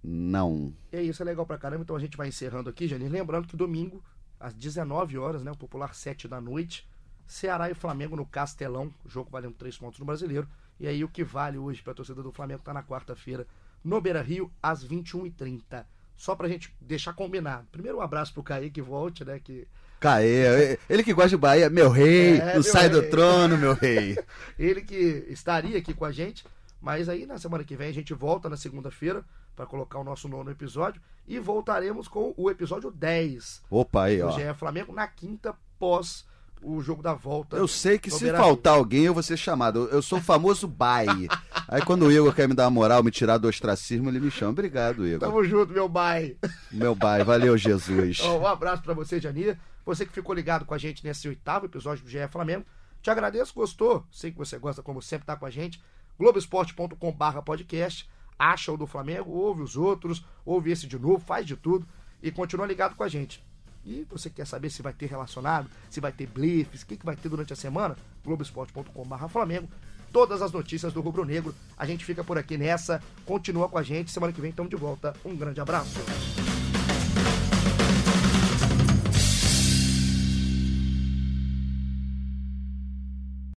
não. 0.00 0.72
É 0.92 1.02
isso, 1.02 1.20
é 1.20 1.24
legal 1.24 1.44
pra 1.44 1.58
caramba. 1.58 1.82
Então 1.82 1.96
a 1.96 1.98
gente 1.98 2.16
vai 2.16 2.28
encerrando 2.28 2.70
aqui, 2.70 2.86
Janine. 2.86 3.10
Lembrando 3.10 3.48
que 3.48 3.56
domingo, 3.56 4.00
às 4.38 4.54
19 4.54 5.18
horas, 5.18 5.42
né? 5.42 5.50
O 5.50 5.56
popular 5.56 5.96
7 5.96 6.28
da 6.28 6.40
noite, 6.40 6.88
Ceará 7.26 7.68
e 7.68 7.74
Flamengo 7.74 8.14
no 8.14 8.24
Castelão. 8.24 8.94
Jogo 9.06 9.28
valendo 9.28 9.54
3 9.54 9.76
pontos 9.76 9.98
no 9.98 10.06
brasileiro. 10.06 10.48
E 10.78 10.86
aí 10.86 11.02
o 11.02 11.08
que 11.08 11.24
vale 11.24 11.58
hoje 11.58 11.82
pra 11.82 11.92
torcida 11.92 12.22
do 12.22 12.30
Flamengo 12.30 12.62
tá 12.62 12.72
na 12.72 12.84
quarta-feira, 12.84 13.44
no 13.82 14.00
Beira 14.00 14.22
Rio, 14.22 14.52
às 14.62 14.86
21h30 14.86 15.84
só 16.16 16.36
pra 16.36 16.48
gente 16.48 16.72
deixar 16.80 17.12
combinado. 17.12 17.66
Primeiro 17.72 17.98
um 17.98 18.02
abraço 18.02 18.32
pro 18.32 18.42
Caí 18.44 18.70
que 18.70 18.80
volte, 18.80 19.24
né? 19.24 19.40
Que... 19.40 19.66
Caê, 20.00 20.78
ele 20.88 21.02
que 21.02 21.12
gosta 21.12 21.30
de 21.30 21.36
Bahia, 21.36 21.68
meu 21.68 21.90
rei, 21.90 22.38
é, 22.38 22.54
não 22.54 22.62
sai 22.62 22.88
rei. 22.88 22.90
do 22.90 23.10
trono, 23.10 23.58
meu 23.58 23.74
rei. 23.74 24.16
ele 24.58 24.80
que 24.82 25.26
estaria 25.28 25.76
aqui 25.78 25.92
com 25.92 26.04
a 26.04 26.12
gente, 26.12 26.44
mas 26.80 27.08
aí 27.08 27.26
na 27.26 27.38
semana 27.38 27.64
que 27.64 27.76
vem 27.76 27.88
a 27.88 27.94
gente 27.94 28.14
volta 28.14 28.48
na 28.48 28.56
segunda-feira 28.56 29.24
para 29.56 29.66
colocar 29.66 29.98
o 29.98 30.04
nosso 30.04 30.28
nono 30.28 30.50
episódio 30.50 31.02
e 31.26 31.38
voltaremos 31.38 32.06
com 32.06 32.32
o 32.36 32.50
episódio 32.50 32.90
10. 32.90 33.62
Opa, 33.68 34.04
aí, 34.04 34.22
ó. 34.22 34.30
GE 34.30 34.54
Flamengo 34.54 34.92
na 34.92 35.08
quinta 35.08 35.54
pós 35.78 36.24
o 36.62 36.80
jogo 36.80 37.02
da 37.02 37.14
volta. 37.14 37.56
Eu 37.56 37.68
sei 37.68 37.98
que 37.98 38.10
se 38.10 38.30
faltar 38.32 38.74
alguém, 38.74 39.04
eu 39.04 39.14
vou 39.14 39.22
ser 39.22 39.36
chamado. 39.36 39.88
Eu 39.90 40.02
sou 40.02 40.18
o 40.18 40.22
famoso 40.22 40.66
bai. 40.66 41.06
Aí 41.68 41.82
quando 41.82 42.06
o 42.06 42.12
Igor 42.12 42.34
quer 42.34 42.48
me 42.48 42.54
dar 42.54 42.64
uma 42.64 42.70
moral, 42.70 43.02
me 43.02 43.10
tirar 43.10 43.36
do 43.36 43.46
ostracismo, 43.46 44.08
ele 44.08 44.20
me 44.20 44.30
chama. 44.30 44.52
Obrigado, 44.52 45.06
Igor. 45.06 45.20
Tamo 45.20 45.44
junto, 45.44 45.72
meu 45.72 45.88
bai. 45.88 46.36
Meu 46.70 46.94
bai, 46.94 47.22
valeu, 47.22 47.56
Jesus. 47.58 48.20
um 48.20 48.46
abraço 48.46 48.82
para 48.82 48.94
você, 48.94 49.20
Janir. 49.20 49.58
Você 49.88 50.04
que 50.04 50.12
ficou 50.12 50.34
ligado 50.34 50.66
com 50.66 50.74
a 50.74 50.78
gente 50.78 51.02
nesse 51.02 51.26
oitavo 51.26 51.64
episódio 51.64 52.04
do 52.04 52.10
GE 52.10 52.28
Flamengo. 52.28 52.66
Te 53.00 53.08
agradeço, 53.08 53.54
gostou? 53.54 54.04
Sei 54.12 54.30
que 54.30 54.36
você 54.36 54.58
gosta, 54.58 54.82
como 54.82 55.00
sempre, 55.00 55.24
tá 55.24 55.34
com 55.34 55.46
a 55.46 55.50
gente. 55.50 55.82
Globoesporte.com/barra 56.18 57.40
podcast. 57.40 58.06
Acha 58.38 58.70
o 58.70 58.76
do 58.76 58.86
Flamengo, 58.86 59.30
ouve 59.30 59.62
os 59.62 59.78
outros, 59.78 60.22
ouve 60.44 60.70
esse 60.70 60.86
de 60.86 60.98
novo, 60.98 61.24
faz 61.24 61.46
de 61.46 61.56
tudo 61.56 61.88
e 62.22 62.30
continua 62.30 62.66
ligado 62.66 62.96
com 62.96 63.02
a 63.02 63.08
gente. 63.08 63.42
E 63.82 64.06
você 64.10 64.28
quer 64.28 64.46
saber 64.46 64.68
se 64.68 64.82
vai 64.82 64.92
ter 64.92 65.06
relacionado, 65.06 65.70
se 65.88 66.00
vai 66.00 66.12
ter 66.12 66.26
blefs, 66.26 66.82
o 66.82 66.86
que, 66.86 66.98
que 66.98 67.06
vai 67.06 67.16
ter 67.16 67.30
durante 67.30 67.54
a 67.54 67.56
semana? 67.56 67.96
Globoesporte.com.br 68.22 69.28
Flamengo. 69.28 69.70
Todas 70.12 70.42
as 70.42 70.52
notícias 70.52 70.92
do 70.92 71.00
Rubro 71.00 71.24
Negro. 71.24 71.54
A 71.78 71.86
gente 71.86 72.04
fica 72.04 72.22
por 72.22 72.36
aqui 72.36 72.58
nessa. 72.58 73.02
Continua 73.24 73.70
com 73.70 73.78
a 73.78 73.82
gente. 73.82 74.10
Semana 74.10 74.34
que 74.34 74.40
vem 74.42 74.50
estamos 74.50 74.68
de 74.68 74.76
volta. 74.76 75.16
Um 75.24 75.34
grande 75.34 75.62
abraço. 75.62 75.98